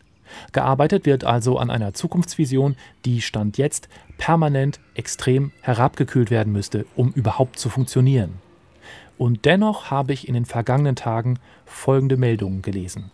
Gearbeitet 0.52 1.06
wird 1.06 1.24
also 1.24 1.58
an 1.58 1.70
einer 1.70 1.94
Zukunftsvision, 1.94 2.76
die 3.04 3.20
Stand 3.20 3.58
jetzt 3.58 3.88
permanent 4.18 4.80
extrem 4.94 5.52
herabgekühlt 5.60 6.30
werden 6.30 6.52
müsste, 6.52 6.86
um 6.96 7.10
überhaupt 7.12 7.58
zu 7.58 7.68
funktionieren. 7.68 8.34
Und 9.18 9.44
dennoch 9.44 9.90
habe 9.90 10.12
ich 10.12 10.28
in 10.28 10.34
den 10.34 10.46
vergangenen 10.46 10.96
Tagen 10.96 11.38
folgende 11.66 12.16
Meldungen 12.16 12.62
gelesen. 12.62 13.10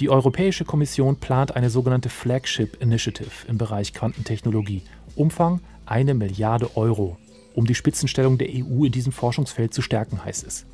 Die 0.00 0.10
Europäische 0.10 0.64
Kommission 0.64 1.16
plant 1.16 1.56
eine 1.56 1.70
sogenannte 1.70 2.10
Flagship 2.10 2.82
Initiative 2.82 3.46
im 3.48 3.56
Bereich 3.56 3.94
Quantentechnologie. 3.94 4.82
Umfang 5.14 5.60
eine 5.86 6.12
Milliarde 6.12 6.76
Euro, 6.76 7.16
um 7.54 7.66
die 7.66 7.74
Spitzenstellung 7.74 8.36
der 8.36 8.48
EU 8.48 8.84
in 8.84 8.92
diesem 8.92 9.12
Forschungsfeld 9.12 9.72
zu 9.72 9.80
stärken, 9.80 10.22
heißt 10.22 10.46
es. 10.46 10.66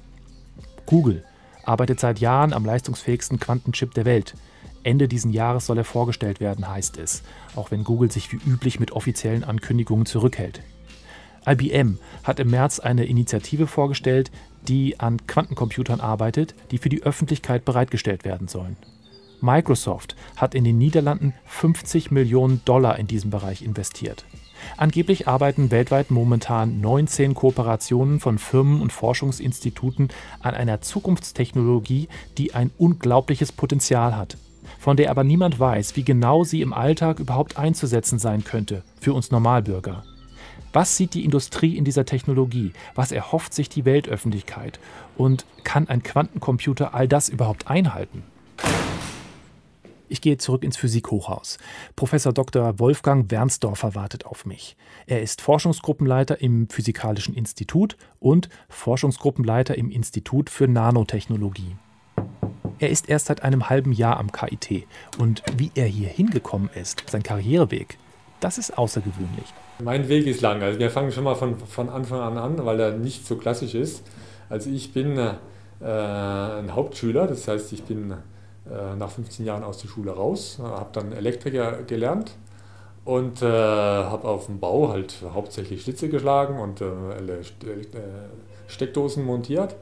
Google 0.87 1.25
arbeitet 1.65 2.01
seit 2.01 2.19
Jahren 2.19 2.53
am 2.53 2.65
leistungsfähigsten 2.65 3.39
Quantenchip 3.39 3.95
der 3.95 4.05
Welt. 4.05 4.35
Ende 4.85 5.09
diesen 5.09 5.33
Jahres 5.33 5.67
soll 5.67 5.79
er 5.79 5.85
vorgestellt 5.85 6.41
werden, 6.41 6.69
heißt 6.69 6.99
es, 6.99 7.23
auch 7.55 7.71
wenn 7.71 7.85
Google 7.85 8.11
sich 8.11 8.33
wie 8.33 8.41
üblich 8.49 8.81
mit 8.81 8.93
offiziellen 8.93 9.45
Ankündigungen 9.45 10.07
zurückhält. 10.07 10.63
IBM 11.47 11.99
hat 12.23 12.39
im 12.39 12.51
März 12.51 12.79
eine 12.79 13.05
Initiative 13.05 13.67
vorgestellt, 13.67 14.31
die 14.69 15.01
an 15.01 15.27
Quantencomputern 15.27 16.01
arbeitet, 16.01 16.55
die 16.71 16.79
für 16.79 16.89
die 16.89 17.03
Öffentlichkeit 17.03 17.65
bereitgestellt 17.65 18.25
werden 18.25 18.49
sollen. 18.49 18.77
Microsoft 19.41 20.15
hat 20.37 20.55
in 20.55 20.63
den 20.63 20.79
Niederlanden 20.79 21.35
50 21.47 22.13
Millionen 22.13 22.65
Dollar 22.65 22.99
in 22.99 23.09
diesem 23.09 23.31
Bereich 23.31 23.63
investiert. 23.63 24.25
Angeblich 24.77 25.27
arbeiten 25.27 25.73
weltweit 25.73 26.13
momentan 26.13 26.81
19 26.81 27.35
Kooperationen 27.35 28.21
von 28.21 28.39
Firmen 28.39 28.81
und 28.81 28.93
Forschungsinstituten 28.93 30.09
an 30.41 30.55
einer 30.55 30.81
Zukunftstechnologie, 30.81 32.09
die 32.39 32.55
ein 32.55 32.71
unglaubliches 32.79 33.51
Potenzial 33.51 34.17
hat, 34.17 34.37
von 34.83 34.97
der 34.97 35.13
aber 35.13 35.23
niemand 35.23 35.61
weiß, 35.61 35.95
wie 35.95 36.03
genau 36.03 36.43
sie 36.43 36.61
im 36.61 36.73
Alltag 36.73 37.21
überhaupt 37.21 37.57
einzusetzen 37.57 38.19
sein 38.19 38.43
könnte 38.43 38.83
für 39.01 39.13
uns 39.13 39.31
Normalbürger. 39.31 40.03
Was 40.73 40.97
sieht 40.97 41.15
die 41.15 41.25
Industrie 41.25 41.77
in 41.77 41.85
dieser 41.85 42.05
Technologie? 42.05 42.73
Was 42.97 43.13
erhofft 43.13 43.55
sich 43.55 43.69
die 43.69 43.85
Weltöffentlichkeit? 43.85 44.81
Und 45.17 45.47
kann 45.63 45.87
ein 45.87 46.03
Quantencomputer 46.03 46.95
all 46.95 47.07
das 47.07 47.29
überhaupt 47.29 47.69
einhalten? 47.69 48.25
Ich 50.09 50.21
gehe 50.21 50.37
zurück 50.37 50.65
ins 50.65 50.77
Physikhochhaus. 50.77 51.59
Professor 51.95 52.33
Dr. 52.33 52.81
Wolfgang 52.81 53.31
Wernsdorfer 53.31 53.95
wartet 53.95 54.27
auf 54.27 54.47
mich. 54.47 54.77
Er 55.07 55.23
ist 55.23 55.43
Forschungsgruppenleiter 55.43 56.41
im 56.41 56.69
Physikalischen 56.69 57.35
Institut 57.35 57.97
und 58.19 58.49
Forschungsgruppenleiter 58.69 59.79
im 59.79 59.93
Institut 59.93 60.51
für 60.51 60.67
Nanotechnologie. 60.67 61.77
Er 62.79 62.91
ist 62.91 63.09
erst 63.09 63.27
seit 63.27 63.43
einem 63.43 63.69
halben 63.69 63.93
Jahr 63.93 64.19
am 64.19 64.33
KIT 64.33 64.87
und 65.19 65.43
wie 65.57 65.71
er 65.75 65.87
hier 65.87 66.09
hingekommen 66.09 66.71
ist, 66.75 67.05
sein 67.09 67.23
Karriereweg, 67.23 67.99
das 68.41 68.59
ist 68.59 68.77
außergewöhnlich. 68.77 69.53
Mein 69.83 70.09
Weg 70.09 70.27
ist 70.27 70.41
lang. 70.41 70.63
Also 70.63 70.79
wir 70.79 70.91
fangen 70.91 71.13
schon 71.13 71.25
mal 71.25 71.35
von, 71.35 71.59
von 71.59 71.89
Anfang 71.89 72.21
an 72.21 72.39
an, 72.39 72.65
weil 72.65 72.81
er 72.81 72.93
nicht 72.93 73.27
so 73.27 73.37
klassisch 73.37 73.75
ist. 73.75 74.03
Also 74.49 74.71
ich 74.71 74.93
bin 74.93 75.17
äh, 75.17 75.33
ein 75.81 76.75
Hauptschüler, 76.75 77.27
das 77.27 77.49
heißt, 77.49 77.73
ich 77.73 77.85
bin 77.85 78.13
äh, 78.13 78.97
nach 78.97 79.11
15 79.11 79.47
Jahren 79.47 79.65
aus 79.65 79.79
der 79.79 79.89
Schule 79.89 80.13
raus, 80.13 80.59
habe 80.63 80.91
dann 80.93 81.13
Elektriker 81.13 81.83
gelernt 81.83 82.33
und 83.05 83.43
äh, 83.43 83.47
habe 83.47 84.29
auf 84.29 84.47
dem 84.47 84.61
Bau 84.61 84.91
halt 84.91 85.23
hauptsächlich 85.35 85.83
Schlitze 85.83 86.09
geschlagen 86.09 86.59
und 86.59 86.81
äh, 86.81 86.85
äh 86.87 87.43
Steckdosen 88.69 89.25
montiert. 89.25 89.77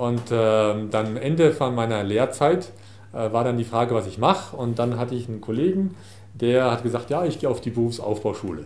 Und 0.00 0.22
ähm, 0.30 0.88
dann 0.90 1.18
Ende 1.18 1.52
von 1.52 1.74
meiner 1.74 2.02
Lehrzeit 2.02 2.72
äh, 3.12 3.30
war 3.32 3.44
dann 3.44 3.58
die 3.58 3.64
Frage, 3.64 3.94
was 3.94 4.06
ich 4.06 4.16
mache. 4.16 4.56
Und 4.56 4.78
dann 4.78 4.98
hatte 4.98 5.14
ich 5.14 5.28
einen 5.28 5.42
Kollegen, 5.42 5.94
der 6.32 6.70
hat 6.70 6.82
gesagt, 6.82 7.10
ja, 7.10 7.26
ich 7.26 7.38
gehe 7.38 7.50
auf 7.50 7.60
die 7.60 7.68
Berufsaufbauschule. 7.68 8.64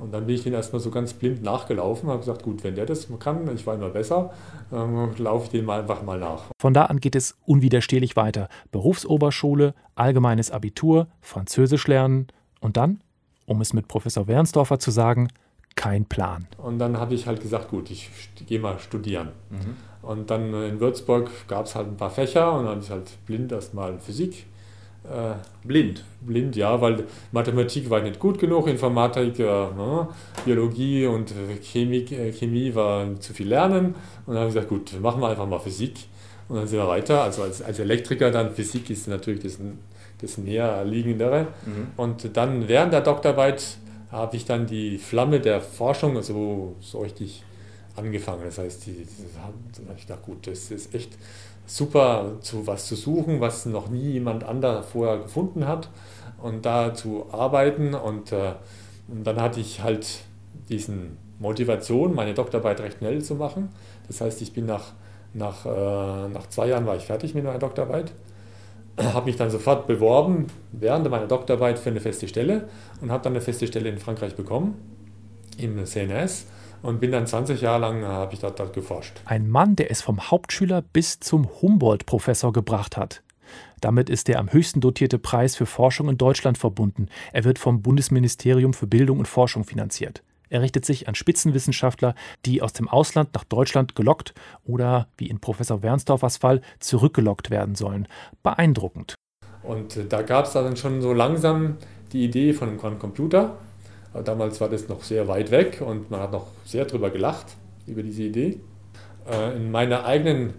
Und 0.00 0.14
dann 0.14 0.24
bin 0.24 0.36
ich 0.36 0.42
den 0.42 0.54
erstmal 0.54 0.80
so 0.80 0.90
ganz 0.90 1.12
blind 1.12 1.42
nachgelaufen, 1.42 2.08
habe 2.08 2.20
gesagt, 2.20 2.42
gut, 2.42 2.64
wenn 2.64 2.76
der 2.76 2.86
das 2.86 3.08
kann, 3.18 3.46
ich 3.54 3.66
war 3.66 3.74
immer 3.74 3.90
besser, 3.90 4.32
ähm, 4.72 5.10
laufe 5.18 5.44
ich 5.44 5.50
den 5.50 5.66
mal 5.66 5.82
einfach 5.82 6.02
mal 6.02 6.18
nach. 6.18 6.44
Von 6.58 6.72
da 6.72 6.86
an 6.86 6.98
geht 6.98 7.14
es 7.14 7.36
unwiderstehlich 7.44 8.16
weiter. 8.16 8.48
Berufsoberschule, 8.72 9.74
allgemeines 9.96 10.50
Abitur, 10.50 11.08
Französisch 11.20 11.86
lernen 11.88 12.28
und 12.60 12.78
dann, 12.78 13.02
um 13.44 13.60
es 13.60 13.74
mit 13.74 13.86
Professor 13.86 14.28
Wernsdorfer 14.28 14.78
zu 14.78 14.90
sagen, 14.90 15.28
kein 15.76 16.06
Plan. 16.06 16.46
Und 16.56 16.78
dann 16.78 16.98
habe 16.98 17.12
ich 17.14 17.26
halt 17.26 17.42
gesagt, 17.42 17.68
gut, 17.68 17.90
ich 17.90 18.08
gehe 18.46 18.60
mal 18.60 18.78
studieren. 18.78 19.28
Mhm. 19.50 19.76
Und 20.06 20.30
dann 20.30 20.52
in 20.64 20.80
Würzburg 20.80 21.30
gab 21.48 21.66
es 21.66 21.74
halt 21.74 21.88
ein 21.88 21.96
paar 21.96 22.10
Fächer 22.10 22.52
und 22.52 22.64
dann 22.64 22.72
habe 22.72 22.80
ich 22.80 22.90
halt 22.90 23.26
blind 23.26 23.52
erstmal 23.52 23.98
Physik 23.98 24.46
äh, 25.04 25.66
blind. 25.66 26.04
Blind, 26.20 26.56
ja, 26.56 26.80
weil 26.80 27.04
Mathematik 27.32 27.90
war 27.90 28.00
nicht 28.00 28.18
gut 28.18 28.38
genug, 28.38 28.66
Informatik, 28.66 29.38
äh, 29.38 29.42
ne, 29.42 30.08
Biologie 30.44 31.06
und 31.06 31.32
Chemie, 31.62 32.04
äh, 32.10 32.32
Chemie 32.32 32.74
war 32.74 33.20
zu 33.20 33.34
viel 33.34 33.48
Lernen. 33.48 33.94
Und 34.26 34.34
dann 34.34 34.38
habe 34.38 34.48
ich 34.48 34.54
gesagt, 34.54 34.68
gut, 34.68 34.98
machen 35.00 35.20
wir 35.20 35.28
einfach 35.28 35.46
mal 35.46 35.58
Physik. 35.58 35.94
Und 36.48 36.56
dann 36.56 36.66
sind 36.66 36.78
wir 36.78 36.88
weiter. 36.88 37.22
Also 37.22 37.42
als, 37.42 37.62
als 37.62 37.78
Elektriker 37.78 38.30
dann, 38.30 38.52
Physik 38.52 38.90
ist 38.90 39.08
natürlich 39.08 39.42
das, 39.42 39.58
das 40.20 40.38
näher 40.38 40.84
liegendere. 40.84 41.48
Mhm. 41.66 41.86
Und 41.96 42.36
dann 42.36 42.68
während 42.68 42.92
der 42.92 43.00
Doktorarbeit 43.02 43.78
habe 44.10 44.36
ich 44.36 44.44
dann 44.44 44.66
die 44.66 44.98
Flamme 44.98 45.40
der 45.40 45.60
Forschung 45.60 46.20
so, 46.22 46.76
so 46.80 47.00
richtig 47.00 47.42
angefangen. 47.96 48.42
Das 48.44 48.58
heißt, 48.58 48.86
die, 48.86 48.92
die, 48.92 49.92
ich 49.96 50.02
gedacht, 50.02 50.22
gut, 50.22 50.46
das 50.46 50.70
ist 50.70 50.94
echt 50.94 51.16
super, 51.66 52.32
zu 52.40 52.66
was 52.66 52.86
zu 52.86 52.96
suchen, 52.96 53.40
was 53.40 53.66
noch 53.66 53.88
nie 53.88 54.12
jemand 54.12 54.44
anderer 54.44 54.82
vorher 54.82 55.18
gefunden 55.18 55.66
hat 55.66 55.88
und 56.42 56.66
da 56.66 56.94
zu 56.94 57.26
arbeiten. 57.32 57.94
Und, 57.94 58.32
äh, 58.32 58.52
und 59.08 59.24
dann 59.24 59.40
hatte 59.40 59.60
ich 59.60 59.82
halt 59.82 60.20
diesen 60.68 61.16
Motivation, 61.38 62.14
meine 62.14 62.34
Doktorarbeit 62.34 62.80
recht 62.80 62.98
schnell 62.98 63.22
zu 63.22 63.34
machen. 63.34 63.70
Das 64.06 64.20
heißt, 64.20 64.42
ich 64.42 64.52
bin 64.52 64.66
nach, 64.66 64.92
nach, 65.32 65.66
äh, 65.66 66.28
nach 66.28 66.48
zwei 66.48 66.68
Jahren 66.68 66.86
war 66.86 66.96
ich 66.96 67.04
fertig 67.04 67.34
mit 67.34 67.44
meiner 67.44 67.58
Doktorarbeit, 67.58 68.12
habe 68.98 69.26
mich 69.26 69.36
dann 69.36 69.50
sofort 69.50 69.86
beworben 69.86 70.46
während 70.72 71.08
meiner 71.10 71.26
Doktorarbeit 71.26 71.78
für 71.78 71.90
eine 71.90 72.00
feste 72.00 72.28
Stelle 72.28 72.68
und 73.00 73.10
habe 73.10 73.24
dann 73.24 73.32
eine 73.32 73.40
feste 73.40 73.66
Stelle 73.66 73.88
in 73.88 73.98
Frankreich 73.98 74.36
bekommen, 74.36 74.74
im 75.58 75.84
CNS 75.84 76.46
und 76.84 77.00
bin 77.00 77.10
dann 77.10 77.26
20 77.26 77.62
Jahre 77.62 77.80
lang, 77.80 78.02
äh, 78.02 78.06
habe 78.06 78.34
ich 78.34 78.40
dort, 78.40 78.60
dort 78.60 78.74
geforscht. 78.74 79.14
Ein 79.24 79.48
Mann, 79.48 79.74
der 79.74 79.90
es 79.90 80.02
vom 80.02 80.30
Hauptschüler 80.30 80.82
bis 80.82 81.18
zum 81.18 81.48
Humboldt-Professor 81.62 82.52
gebracht 82.52 82.98
hat. 82.98 83.22
Damit 83.80 84.10
ist 84.10 84.28
der 84.28 84.38
am 84.38 84.52
höchsten 84.52 84.80
dotierte 84.80 85.18
Preis 85.18 85.56
für 85.56 85.66
Forschung 85.66 86.10
in 86.10 86.18
Deutschland 86.18 86.58
verbunden. 86.58 87.08
Er 87.32 87.44
wird 87.44 87.58
vom 87.58 87.80
Bundesministerium 87.80 88.74
für 88.74 88.86
Bildung 88.86 89.18
und 89.18 89.28
Forschung 89.28 89.64
finanziert. 89.64 90.22
Er 90.50 90.60
richtet 90.60 90.84
sich 90.84 91.08
an 91.08 91.14
Spitzenwissenschaftler, 91.14 92.14
die 92.44 92.60
aus 92.60 92.74
dem 92.74 92.88
Ausland 92.88 93.34
nach 93.34 93.44
Deutschland 93.44 93.94
gelockt 93.94 94.34
oder, 94.64 95.08
wie 95.16 95.28
in 95.28 95.40
Professor 95.40 95.82
Wernsdorfers 95.82 96.36
Fall, 96.36 96.60
zurückgelockt 96.80 97.50
werden 97.50 97.74
sollen. 97.74 98.08
Beeindruckend. 98.42 99.14
Und 99.62 99.96
äh, 99.96 100.04
da 100.04 100.20
gab 100.20 100.44
es 100.44 100.52
dann 100.52 100.76
schon 100.76 101.00
so 101.00 101.14
langsam 101.14 101.78
die 102.12 102.24
Idee 102.24 102.52
von 102.52 102.68
einem 102.68 102.78
Quantencomputer. 102.78 103.56
Damals 104.22 104.60
war 104.60 104.68
das 104.68 104.88
noch 104.88 105.02
sehr 105.02 105.26
weit 105.26 105.50
weg 105.50 105.82
und 105.84 106.10
man 106.10 106.20
hat 106.20 106.32
noch 106.32 106.46
sehr 106.64 106.84
drüber 106.84 107.10
gelacht, 107.10 107.46
über 107.86 108.02
diese 108.02 108.22
Idee. 108.22 108.60
Äh, 109.30 109.56
in 109.56 109.70
meiner 109.70 110.04
eigenen 110.04 110.50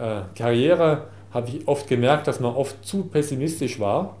äh, 0.00 0.22
Karriere 0.36 1.08
habe 1.32 1.48
ich 1.48 1.68
oft 1.68 1.88
gemerkt, 1.88 2.26
dass 2.26 2.40
man 2.40 2.54
oft 2.54 2.84
zu 2.84 3.04
pessimistisch 3.04 3.78
war. 3.80 4.16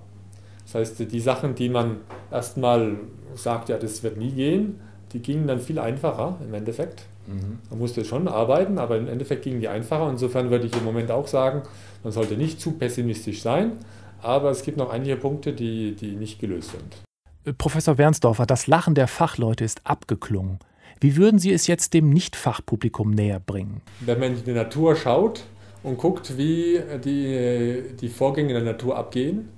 Das 0.64 0.74
heißt, 0.74 1.12
die 1.12 1.20
Sachen, 1.20 1.54
die 1.54 1.68
man 1.68 1.98
erstmal 2.30 2.96
sagt, 3.34 3.68
ja, 3.68 3.78
das 3.78 4.02
wird 4.02 4.16
nie 4.16 4.30
gehen, 4.30 4.80
die 5.12 5.20
gingen 5.20 5.46
dann 5.46 5.60
viel 5.60 5.78
einfacher 5.78 6.38
im 6.44 6.54
Endeffekt. 6.54 7.06
Mhm. 7.26 7.58
Man 7.70 7.78
musste 7.78 8.04
schon 8.04 8.28
arbeiten, 8.28 8.78
aber 8.78 8.96
im 8.96 9.08
Endeffekt 9.08 9.42
gingen 9.42 9.60
die 9.60 9.68
einfacher. 9.68 10.10
Insofern 10.10 10.50
würde 10.50 10.66
ich 10.66 10.76
im 10.76 10.84
Moment 10.84 11.10
auch 11.10 11.26
sagen, 11.26 11.62
man 12.02 12.12
sollte 12.12 12.36
nicht 12.36 12.60
zu 12.60 12.72
pessimistisch 12.72 13.42
sein, 13.42 13.72
aber 14.22 14.50
es 14.50 14.62
gibt 14.62 14.76
noch 14.76 14.90
einige 14.90 15.16
Punkte, 15.16 15.52
die, 15.52 15.94
die 15.94 16.12
nicht 16.16 16.40
gelöst 16.40 16.72
sind. 16.72 16.96
Professor 17.52 17.98
Wernsdorfer, 17.98 18.46
das 18.46 18.66
Lachen 18.66 18.94
der 18.94 19.06
Fachleute 19.06 19.64
ist 19.64 19.82
abgeklungen. 19.84 20.58
Wie 21.00 21.16
würden 21.16 21.38
Sie 21.38 21.52
es 21.52 21.66
jetzt 21.66 21.92
dem 21.92 22.08
Nicht-Fachpublikum 22.08 23.10
näher 23.10 23.40
bringen? 23.40 23.82
Wenn 24.00 24.18
man 24.18 24.32
in 24.34 24.44
die 24.44 24.52
Natur 24.52 24.96
schaut 24.96 25.44
und 25.82 25.98
guckt, 25.98 26.38
wie 26.38 26.80
die, 27.04 27.82
die 28.00 28.08
Vorgänge 28.08 28.48
in 28.50 28.64
der 28.64 28.72
Natur 28.72 28.96
abgehen, 28.96 29.50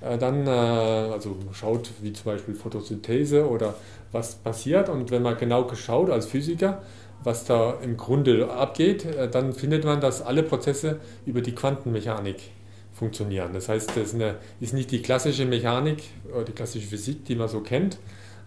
äh, 0.00 0.18
dann 0.18 0.46
äh, 0.46 0.50
also 0.50 1.36
schaut, 1.52 1.90
wie 2.00 2.12
zum 2.12 2.26
Beispiel 2.26 2.54
Photosynthese 2.54 3.48
oder 3.48 3.74
was 4.12 4.36
passiert. 4.36 4.88
Und 4.88 5.10
wenn 5.10 5.22
man 5.22 5.36
genau 5.36 5.68
schaut 5.74 6.10
als 6.10 6.26
Physiker, 6.26 6.82
was 7.24 7.44
da 7.44 7.74
im 7.82 7.96
Grunde 7.96 8.52
abgeht, 8.52 9.04
äh, 9.04 9.28
dann 9.28 9.52
findet 9.52 9.84
man, 9.84 10.00
dass 10.00 10.22
alle 10.22 10.44
Prozesse 10.44 11.00
über 11.26 11.40
die 11.40 11.56
Quantenmechanik 11.56 12.36
funktionieren. 13.02 13.50
Das 13.52 13.68
heißt, 13.68 13.96
das 13.96 14.14
ist 14.60 14.74
nicht 14.74 14.92
die 14.92 15.02
klassische 15.02 15.44
Mechanik 15.44 16.04
die 16.46 16.52
klassische 16.52 16.86
Physik, 16.86 17.24
die 17.24 17.34
man 17.34 17.48
so 17.48 17.60
kennt, 17.60 17.98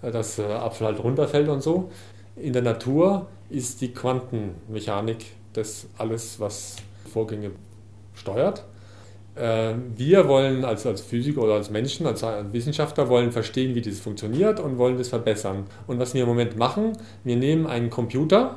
dass 0.02 0.40
äh, 0.40 0.44
Apfel 0.44 0.88
halt 0.88 1.04
runterfällt 1.04 1.50
und 1.50 1.62
so. 1.62 1.92
In 2.38 2.54
der 2.54 2.62
Natur 2.62 3.28
ist 3.50 3.82
die 3.82 3.92
Quantenmechanik 3.94 5.26
das 5.52 5.88
alles, 5.98 6.40
was 6.40 6.78
Vorgänge 7.12 7.52
steuert. 8.14 8.64
Äh, 9.36 9.74
wir 9.98 10.30
wollen 10.30 10.64
als, 10.64 10.86
als 10.86 11.02
Physiker 11.02 11.42
oder 11.42 11.56
als 11.56 11.70
Menschen, 11.70 12.08
als 12.08 12.24
Wissenschaftler, 12.54 13.10
wollen 13.10 13.34
verstehen, 13.34 13.76
wie 13.76 13.82
das 13.82 14.00
funktioniert 14.00 14.62
und 14.62 14.78
wollen 14.78 14.98
das 14.98 15.10
verbessern. 15.10 15.66
Und 15.86 16.00
was 16.00 16.14
wir 16.14 16.22
im 16.22 16.30
Moment 16.30 16.56
machen, 16.56 16.94
wir 17.26 17.36
nehmen 17.36 17.68
einen 17.68 17.90
Computer, 17.90 18.56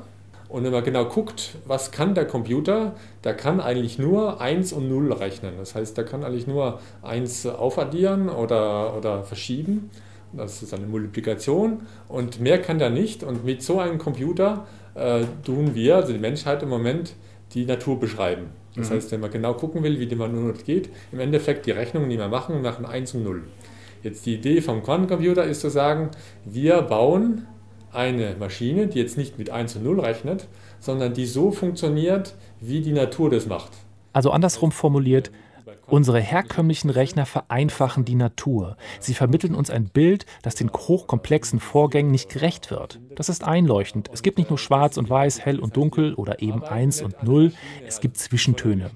und 0.48 0.64
wenn 0.64 0.72
man 0.72 0.82
genau 0.82 1.04
guckt, 1.04 1.56
was 1.66 1.90
kann 1.90 2.14
der 2.14 2.26
Computer, 2.26 2.94
der 3.22 3.34
kann 3.34 3.60
eigentlich 3.60 3.98
nur 3.98 4.40
1 4.40 4.72
und 4.72 4.88
0 4.88 5.12
rechnen. 5.12 5.54
Das 5.58 5.74
heißt, 5.74 5.96
der 5.96 6.04
kann 6.04 6.24
eigentlich 6.24 6.46
nur 6.46 6.80
1 7.02 7.46
aufaddieren 7.46 8.30
oder, 8.30 8.96
oder 8.96 9.24
verschieben. 9.24 9.90
Das 10.32 10.62
ist 10.62 10.72
eine 10.72 10.86
Multiplikation 10.86 11.82
und 12.08 12.40
mehr 12.40 12.60
kann 12.60 12.78
der 12.78 12.90
nicht. 12.90 13.22
Und 13.22 13.44
mit 13.44 13.62
so 13.62 13.78
einem 13.78 13.98
Computer 13.98 14.66
äh, 14.94 15.24
tun 15.44 15.74
wir, 15.74 15.96
also 15.96 16.12
die 16.12 16.18
Menschheit 16.18 16.62
im 16.62 16.70
Moment, 16.70 17.14
die 17.52 17.66
Natur 17.66 18.00
beschreiben. 18.00 18.46
Das 18.74 18.88
mhm. 18.88 18.94
heißt, 18.94 19.12
wenn 19.12 19.20
man 19.20 19.30
genau 19.30 19.54
gucken 19.54 19.82
will, 19.82 19.98
wie 20.00 20.06
die 20.06 20.16
Natur 20.16 20.54
geht, 20.64 20.88
im 21.12 21.20
Endeffekt 21.20 21.66
die 21.66 21.72
Rechnungen, 21.72 22.08
die 22.08 22.18
wir 22.18 22.28
machen, 22.28 22.62
machen 22.62 22.86
1 22.86 23.14
und 23.14 23.24
0. 23.24 23.42
Jetzt 24.02 24.24
die 24.24 24.34
Idee 24.34 24.60
vom 24.60 24.82
Quantencomputer 24.82 25.44
ist 25.44 25.60
zu 25.60 25.70
sagen, 25.70 26.10
wir 26.44 26.82
bauen 26.82 27.46
eine 27.98 28.36
Maschine, 28.38 28.86
die 28.86 28.98
jetzt 28.98 29.18
nicht 29.18 29.38
mit 29.38 29.50
1 29.50 29.76
und 29.76 29.84
0 29.84 30.00
rechnet, 30.00 30.46
sondern 30.78 31.12
die 31.12 31.26
so 31.26 31.50
funktioniert, 31.50 32.34
wie 32.60 32.80
die 32.80 32.92
Natur 32.92 33.28
das 33.28 33.46
macht. 33.46 33.72
Also 34.12 34.30
andersrum 34.30 34.72
formuliert, 34.72 35.30
Unsere 35.86 36.20
herkömmlichen 36.20 36.90
Rechner 36.90 37.24
vereinfachen 37.24 38.04
die 38.04 38.14
Natur. 38.14 38.76
Sie 39.00 39.14
vermitteln 39.14 39.54
uns 39.54 39.70
ein 39.70 39.88
Bild, 39.88 40.26
das 40.42 40.54
den 40.54 40.70
hochkomplexen 40.70 41.60
Vorgängen 41.60 42.10
nicht 42.10 42.28
gerecht 42.28 42.70
wird. 42.70 43.00
Das 43.14 43.30
ist 43.30 43.42
einleuchtend. 43.42 44.10
Es 44.12 44.22
gibt 44.22 44.36
nicht 44.36 44.50
nur 44.50 44.58
schwarz 44.58 44.98
und 44.98 45.08
weiß, 45.08 45.40
hell 45.44 45.58
und 45.58 45.76
dunkel 45.76 46.14
oder 46.14 46.42
eben 46.42 46.62
1 46.62 47.02
und 47.02 47.22
0. 47.22 47.52
Es 47.86 48.00
gibt 48.00 48.18
Zwischentöne. 48.18 48.90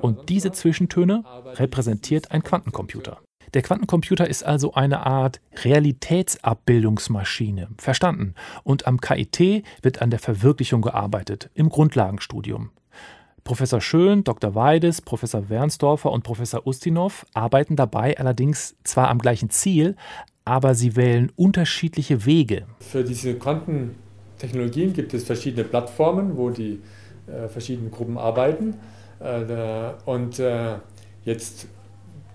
Und 0.00 0.30
diese 0.30 0.50
Zwischentöne 0.50 1.24
repräsentiert 1.56 2.30
ein 2.30 2.42
Quantencomputer. 2.42 3.18
Der 3.54 3.62
Quantencomputer 3.62 4.28
ist 4.28 4.44
also 4.44 4.74
eine 4.74 5.06
Art 5.06 5.40
Realitätsabbildungsmaschine. 5.64 7.68
Verstanden. 7.78 8.34
Und 8.62 8.86
am 8.86 9.00
KIT 9.00 9.64
wird 9.82 10.02
an 10.02 10.10
der 10.10 10.20
Verwirklichung 10.20 10.82
gearbeitet, 10.82 11.50
im 11.54 11.68
Grundlagenstudium. 11.68 12.70
Professor 13.42 13.80
Schön, 13.80 14.22
Dr. 14.22 14.54
Weides, 14.54 15.00
Professor 15.00 15.48
Wernsdorfer 15.48 16.12
und 16.12 16.22
Professor 16.22 16.64
Ustinov 16.66 17.26
arbeiten 17.34 17.74
dabei 17.74 18.16
allerdings 18.18 18.76
zwar 18.84 19.08
am 19.08 19.18
gleichen 19.18 19.50
Ziel, 19.50 19.96
aber 20.44 20.74
sie 20.74 20.94
wählen 20.94 21.32
unterschiedliche 21.36 22.26
Wege. 22.26 22.66
Für 22.80 23.02
diese 23.02 23.34
Quantentechnologien 23.34 24.92
gibt 24.92 25.14
es 25.14 25.24
verschiedene 25.24 25.64
Plattformen, 25.64 26.36
wo 26.36 26.50
die 26.50 26.80
äh, 27.26 27.48
verschiedenen 27.48 27.90
Gruppen 27.90 28.18
arbeiten. 28.18 28.74
Äh, 29.20 29.92
und 30.04 30.38
äh, 30.38 30.76
jetzt 31.24 31.66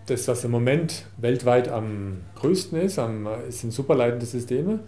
das, 0.06 0.28
was 0.28 0.44
im 0.44 0.52
Moment 0.52 1.06
weltweit 1.18 1.68
am 1.70 2.22
größten 2.36 2.80
ist, 2.80 3.00
am, 3.00 3.28
sind 3.50 3.74
superleitende 3.74 4.26
Systeme, 4.26 4.80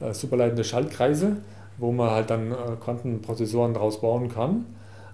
äh, 0.00 0.12
superleitende 0.12 0.64
Schaltkreise, 0.64 1.36
wo 1.78 1.92
man 1.92 2.10
halt 2.10 2.30
dann 2.30 2.52
äh, 2.52 2.54
Quantenprozessoren 2.82 3.74
daraus 3.74 4.00
bauen 4.00 4.28
kann. 4.28 4.66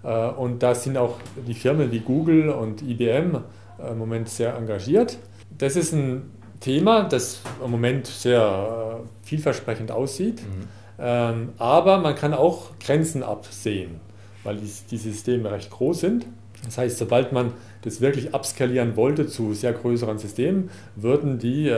Äh, 0.03 0.29
und 0.31 0.63
da 0.63 0.75
sind 0.75 0.97
auch 0.97 1.17
die 1.47 1.55
Firmen 1.55 1.91
wie 1.93 2.01
Google 2.01 2.51
und 2.51 2.83
IBM 2.83 3.37
äh, 3.79 3.91
im 3.91 3.99
Moment 3.99 4.29
sehr 4.29 4.57
engagiert. 4.57 5.19
Das 5.57 5.77
ist 5.77 5.93
ein 5.93 6.31
Thema, 6.61 7.05
das 7.05 7.41
im 7.65 7.71
Moment 7.71 8.07
sehr 8.07 9.03
äh, 9.03 9.27
vielversprechend 9.27 9.91
aussieht. 9.91 10.43
Mhm. 10.43 10.69
Ähm, 10.99 11.49
aber 11.59 11.99
man 11.99 12.15
kann 12.15 12.35
auch 12.35 12.79
Grenzen 12.79 13.23
absehen, 13.23 14.01
weil 14.45 14.59
die, 14.91 14.97
Systeme 14.97 15.51
recht 15.51 15.71
groß 15.71 16.01
sind. 16.01 16.27
Das 16.65 16.77
heißt, 16.77 16.99
sobald 16.99 17.33
man 17.33 17.55
das 17.83 18.01
wirklich 18.01 18.35
abskalieren 18.35 18.97
wollte 18.97 19.27
zu 19.27 19.55
sehr 19.55 19.73
größeren 19.73 20.19
Systemen, 20.19 20.71
würden 20.97 21.39
die 21.39 21.75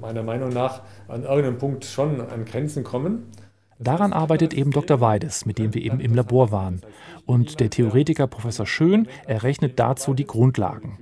meiner 0.00 0.22
Meinung 0.22 0.50
nach 0.50 0.82
an 1.08 1.22
irgendeinem 1.22 1.58
Punkt 1.58 1.84
schon 1.84 2.20
an 2.20 2.44
Grenzen 2.44 2.84
kommen. 2.84 3.30
Daran 3.78 4.14
arbeitet 4.14 4.54
eben 4.54 4.70
Dr. 4.70 5.00
Weides, 5.00 5.44
mit 5.44 5.58
dem 5.58 5.74
wir 5.74 5.82
eben 5.82 6.00
im 6.00 6.14
Labor 6.14 6.50
waren. 6.50 6.80
Und 7.26 7.60
der 7.60 7.68
Theoretiker 7.68 8.26
Professor 8.26 8.66
Schön 8.66 9.06
errechnet 9.26 9.78
dazu 9.78 10.14
die 10.14 10.26
Grundlagen. 10.26 10.98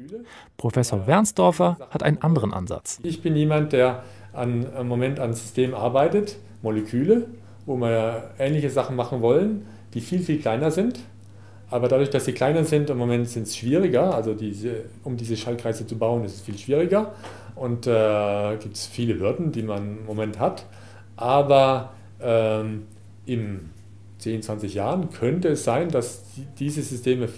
Professor 0.57 1.07
Wernsdorfer 1.07 1.79
hat 1.91 2.03
einen 2.03 2.19
anderen 2.19 2.53
Ansatz. 2.53 2.99
Ich 3.05 3.23
bin 3.23 3.37
jemand, 3.37 3.73
der 3.73 4.03
an, 4.33 4.67
im 4.79 4.89
Moment 4.89 5.21
an 5.21 5.35
Systemen 5.35 5.75
arbeitet, 5.75 6.37
Moleküle, 6.63 7.29
wo 7.65 7.77
wir 7.77 8.31
ähnliche 8.39 8.71
Sachen 8.71 8.97
machen 8.97 9.23
wollen, 9.23 9.67
die 9.95 10.01
viel, 10.01 10.21
viel 10.21 10.41
kleiner 10.41 10.73
sind. 10.73 10.99
Aber 11.71 11.89
dadurch, 11.89 12.11
dass 12.11 12.25
sie 12.25 12.33
kleiner 12.33 12.65
sind, 12.65 12.91
im 12.91 12.99
Moment 12.99 13.29
sind 13.29 13.45
es 13.47 13.57
schwieriger. 13.57 14.15
Also 14.15 14.35
diese, 14.35 14.85
um 15.03 15.17
diese 15.17 15.37
Schallkreise 15.37 15.87
zu 15.87 15.99
bauen, 15.99 16.25
ist 16.25 16.35
es 16.35 16.41
viel 16.41 16.59
schwieriger. 16.59 17.15
Und 17.57 17.87
äh, 17.87 18.57
gibt 18.57 18.77
es 18.77 18.87
viele 18.87 19.19
Hürden, 19.19 19.53
die 19.53 19.63
man 19.63 19.99
im 19.99 20.07
Moment 20.07 20.39
hat. 20.39 20.67
Aber 21.17 21.93
ähm, 22.21 22.85
in 23.27 23.71
10, 24.19 24.43
20 24.43 24.75
Jahren 24.75 25.11
könnte 25.11 25.49
es 25.49 25.65
sein, 25.65 25.89
dass 25.91 26.23
diese 26.59 26.83
Systeme 26.83 27.29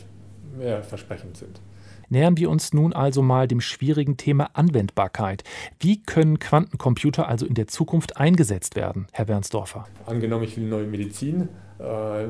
mehr 0.56 0.82
versprechend 0.82 1.36
sind. 1.36 1.60
Nähern 2.08 2.36
wir 2.36 2.50
uns 2.50 2.72
nun 2.72 2.92
also 2.92 3.20
mal 3.20 3.48
dem 3.48 3.60
schwierigen 3.60 4.16
Thema 4.16 4.50
Anwendbarkeit. 4.54 5.42
Wie 5.80 6.02
können 6.02 6.38
Quantencomputer 6.38 7.28
also 7.28 7.46
in 7.46 7.54
der 7.54 7.66
Zukunft 7.66 8.16
eingesetzt 8.16 8.76
werden, 8.76 9.08
Herr 9.12 9.26
Wernsdorfer? 9.26 9.86
Angenommen, 10.06 10.44
ich 10.44 10.56
will 10.56 10.68
neue 10.68 10.86
Medizin, 10.86 11.48
äh, 11.78 12.26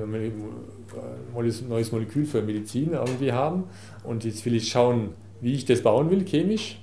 neues 1.68 1.92
Molekül 1.92 2.24
für 2.24 2.42
Medizin 2.42 2.92
irgendwie 2.92 3.32
haben 3.32 3.64
und 4.04 4.24
jetzt 4.24 4.44
will 4.44 4.54
ich 4.54 4.68
schauen, 4.68 5.10
wie 5.40 5.52
ich 5.52 5.64
das 5.64 5.82
bauen 5.82 6.10
will, 6.10 6.24
chemisch, 6.24 6.80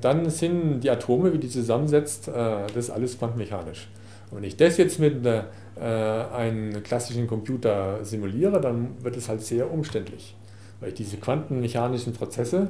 dann 0.00 0.28
sind 0.30 0.80
die 0.80 0.90
Atome, 0.90 1.32
wie 1.32 1.38
die 1.38 1.48
zusammensetzt, 1.48 2.28
äh, 2.28 2.66
das 2.74 2.90
alles 2.90 3.18
quantenmechanisch. 3.18 3.88
Und 4.30 4.38
wenn 4.38 4.44
ich 4.44 4.56
das 4.56 4.76
jetzt 4.76 5.00
mit 5.00 5.24
äh, 5.26 5.42
einem 5.80 6.82
klassischen 6.82 7.26
Computer 7.26 8.04
simuliere, 8.04 8.60
dann 8.60 9.02
wird 9.02 9.16
es 9.16 9.28
halt 9.28 9.42
sehr 9.42 9.70
umständlich. 9.72 10.36
Weil 10.80 10.92
diese 10.92 11.16
quantenmechanischen 11.16 12.12
Prozesse 12.12 12.68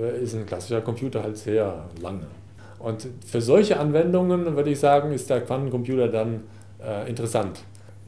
äh, 0.00 0.22
ist 0.22 0.34
ein 0.34 0.46
klassischer 0.46 0.80
Computer 0.80 1.22
halt 1.22 1.36
sehr 1.36 1.88
lange. 2.00 2.26
Und 2.78 3.06
für 3.26 3.40
solche 3.40 3.78
Anwendungen 3.78 4.56
würde 4.56 4.70
ich 4.70 4.78
sagen, 4.78 5.12
ist 5.12 5.30
der 5.30 5.40
Quantencomputer 5.42 6.08
dann 6.08 6.42
äh, 6.82 7.08
interessant. 7.08 7.60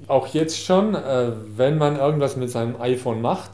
Auch 0.09 0.29
jetzt 0.29 0.59
schon, 0.63 0.95
äh, 0.95 1.33
wenn 1.57 1.79
man 1.79 1.97
irgendwas 1.97 2.37
mit 2.37 2.51
seinem 2.51 2.81
iPhone 2.81 3.21
macht, 3.21 3.53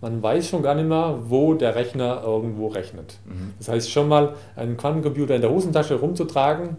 man 0.00 0.22
weiß 0.22 0.48
schon 0.48 0.62
gar 0.62 0.74
nicht 0.74 0.88
mehr, 0.88 1.18
wo 1.28 1.54
der 1.54 1.74
Rechner 1.74 2.22
irgendwo 2.24 2.68
rechnet. 2.68 3.18
Mhm. 3.24 3.54
Das 3.58 3.68
heißt, 3.68 3.90
schon 3.90 4.08
mal 4.08 4.34
einen 4.54 4.76
Quantencomputer 4.76 5.34
in 5.34 5.40
der 5.40 5.50
Hosentasche 5.50 5.94
rumzutragen, 5.94 6.76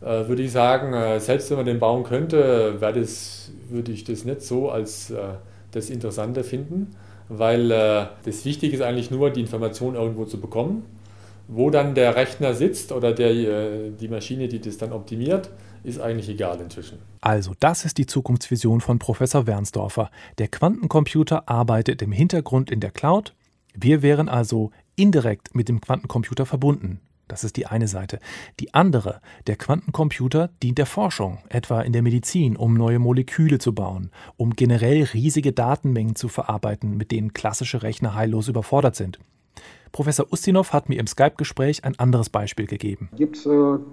äh, 0.00 0.28
würde 0.28 0.42
ich 0.42 0.52
sagen, 0.52 0.92
äh, 0.92 1.18
selbst 1.18 1.50
wenn 1.50 1.56
man 1.56 1.66
den 1.66 1.80
bauen 1.80 2.04
könnte, 2.04 2.76
das, 2.80 3.50
würde 3.68 3.90
ich 3.90 4.04
das 4.04 4.24
nicht 4.24 4.42
so 4.42 4.70
als 4.70 5.10
äh, 5.10 5.16
das 5.72 5.90
Interessante 5.90 6.44
finden, 6.44 6.94
weil 7.28 7.68
das 7.68 8.46
Wichtige 8.46 8.74
ist 8.74 8.80
eigentlich 8.80 9.10
nur, 9.10 9.28
die 9.28 9.40
Information 9.40 9.96
irgendwo 9.96 10.24
zu 10.24 10.40
bekommen. 10.40 10.86
Wo 11.46 11.68
dann 11.68 11.94
der 11.94 12.16
Rechner 12.16 12.54
sitzt 12.54 12.90
oder 12.90 13.12
der, 13.12 13.90
die 13.90 14.08
Maschine, 14.08 14.48
die 14.48 14.60
das 14.62 14.78
dann 14.78 14.92
optimiert, 14.92 15.50
ist 15.84 16.00
eigentlich 16.00 16.28
egal 16.28 16.60
inzwischen. 16.60 16.98
Also, 17.20 17.54
das 17.60 17.84
ist 17.84 17.98
die 17.98 18.06
Zukunftsvision 18.06 18.80
von 18.80 18.98
Professor 18.98 19.46
Wernsdorfer. 19.46 20.10
Der 20.38 20.48
Quantencomputer 20.48 21.48
arbeitet 21.48 22.02
im 22.02 22.12
Hintergrund 22.12 22.70
in 22.70 22.80
der 22.80 22.90
Cloud. 22.90 23.34
Wir 23.74 24.02
wären 24.02 24.28
also 24.28 24.70
indirekt 24.96 25.54
mit 25.54 25.68
dem 25.68 25.80
Quantencomputer 25.80 26.46
verbunden. 26.46 27.00
Das 27.28 27.44
ist 27.44 27.56
die 27.56 27.66
eine 27.66 27.88
Seite. 27.88 28.20
Die 28.58 28.72
andere, 28.72 29.20
der 29.46 29.56
Quantencomputer, 29.56 30.48
dient 30.62 30.78
der 30.78 30.86
Forschung, 30.86 31.38
etwa 31.50 31.82
in 31.82 31.92
der 31.92 32.02
Medizin, 32.02 32.56
um 32.56 32.74
neue 32.74 32.98
Moleküle 32.98 33.58
zu 33.58 33.74
bauen, 33.74 34.10
um 34.36 34.56
generell 34.56 35.04
riesige 35.04 35.52
Datenmengen 35.52 36.16
zu 36.16 36.28
verarbeiten, 36.28 36.96
mit 36.96 37.12
denen 37.12 37.34
klassische 37.34 37.82
Rechner 37.82 38.14
heillos 38.14 38.48
überfordert 38.48 38.96
sind. 38.96 39.18
Professor 39.92 40.26
Ustinov 40.30 40.72
hat 40.72 40.88
mir 40.88 40.98
im 40.98 41.06
Skype-Gespräch 41.06 41.84
ein 41.84 41.98
anderes 41.98 42.30
Beispiel 42.30 42.66
gegeben. 42.66 43.08
Es 43.12 43.18
gibt 43.18 43.46
äh, 43.46 43.50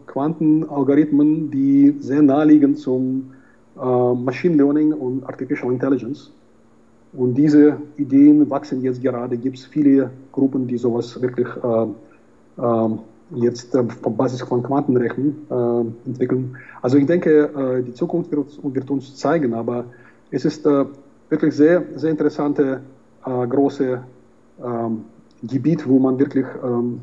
Quantenalgorithmen, 0.08 1.52
die 1.52 1.96
sehr 2.00 2.22
naheliegen 2.22 2.76
zum 2.76 3.32
äh, 3.76 3.80
Machine 3.80 4.58
Learning 4.58 4.94
und 4.94 5.24
Artificial 5.26 5.72
Intelligence. 5.72 6.32
Und 7.14 7.36
diese 7.36 7.78
Ideen 7.98 8.50
wachsen 8.50 8.82
jetzt 8.82 9.02
gerade. 9.02 9.36
Es 9.36 9.42
gibt 9.42 9.60
viele 9.60 10.12
Gruppen, 10.32 10.68
die 10.68 10.78
sowas 10.78 11.22
wirklich 11.22 11.48
äh, 11.64 12.62
äh 12.62 12.90
jetzt 13.32 13.74
äh, 13.74 13.80
auf 13.80 14.18
Basis 14.18 14.42
von 14.42 14.62
Quantenrechen 14.62 15.36
äh, 15.50 16.08
entwickeln. 16.08 16.56
Also 16.82 16.98
ich 16.98 17.08
denke, 17.08 17.50
äh, 17.80 17.84
die 17.84 17.94
Zukunft 17.94 18.32
wird, 18.32 18.48
wird, 18.64 18.92
uns 18.92 19.16
zeigen, 19.16 19.54
aber 19.54 19.86
es 20.30 20.46
ist 20.46 20.66
äh, 20.66 20.86
wirklich 21.30 21.56
sehr, 21.56 21.84
sehr 21.96 22.12
interessante, 22.12 22.82
äh, 23.26 23.48
große 23.48 24.00
ähm, 24.64 25.06
Gebiet, 25.48 25.88
wo 25.88 26.00
man 26.00 26.20
wirklich 26.20 26.46
ähm, 26.64 27.02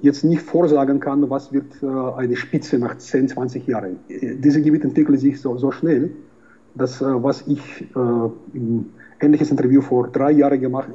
jetzt 0.00 0.24
nicht 0.24 0.42
vorsagen 0.42 1.00
kann, 1.00 1.28
was 1.30 1.52
wird 1.52 1.82
äh, 1.82 1.86
eine 1.86 2.36
Spitze 2.36 2.78
nach 2.78 2.96
10, 2.96 3.28
20 3.28 3.66
Jahren. 3.66 3.96
Dieses 4.08 4.62
Gebiet 4.62 4.84
entwickelt 4.84 5.20
sich 5.20 5.40
so, 5.40 5.56
so 5.58 5.70
schnell, 5.70 6.10
dass 6.74 7.02
was 7.02 7.46
ich 7.46 7.60
im 7.94 8.86
ähnliches 9.20 9.50
Interview 9.50 9.82
vor 9.82 10.08
drei 10.08 10.30
Jahren 10.30 10.58
gemacht, 10.58 10.88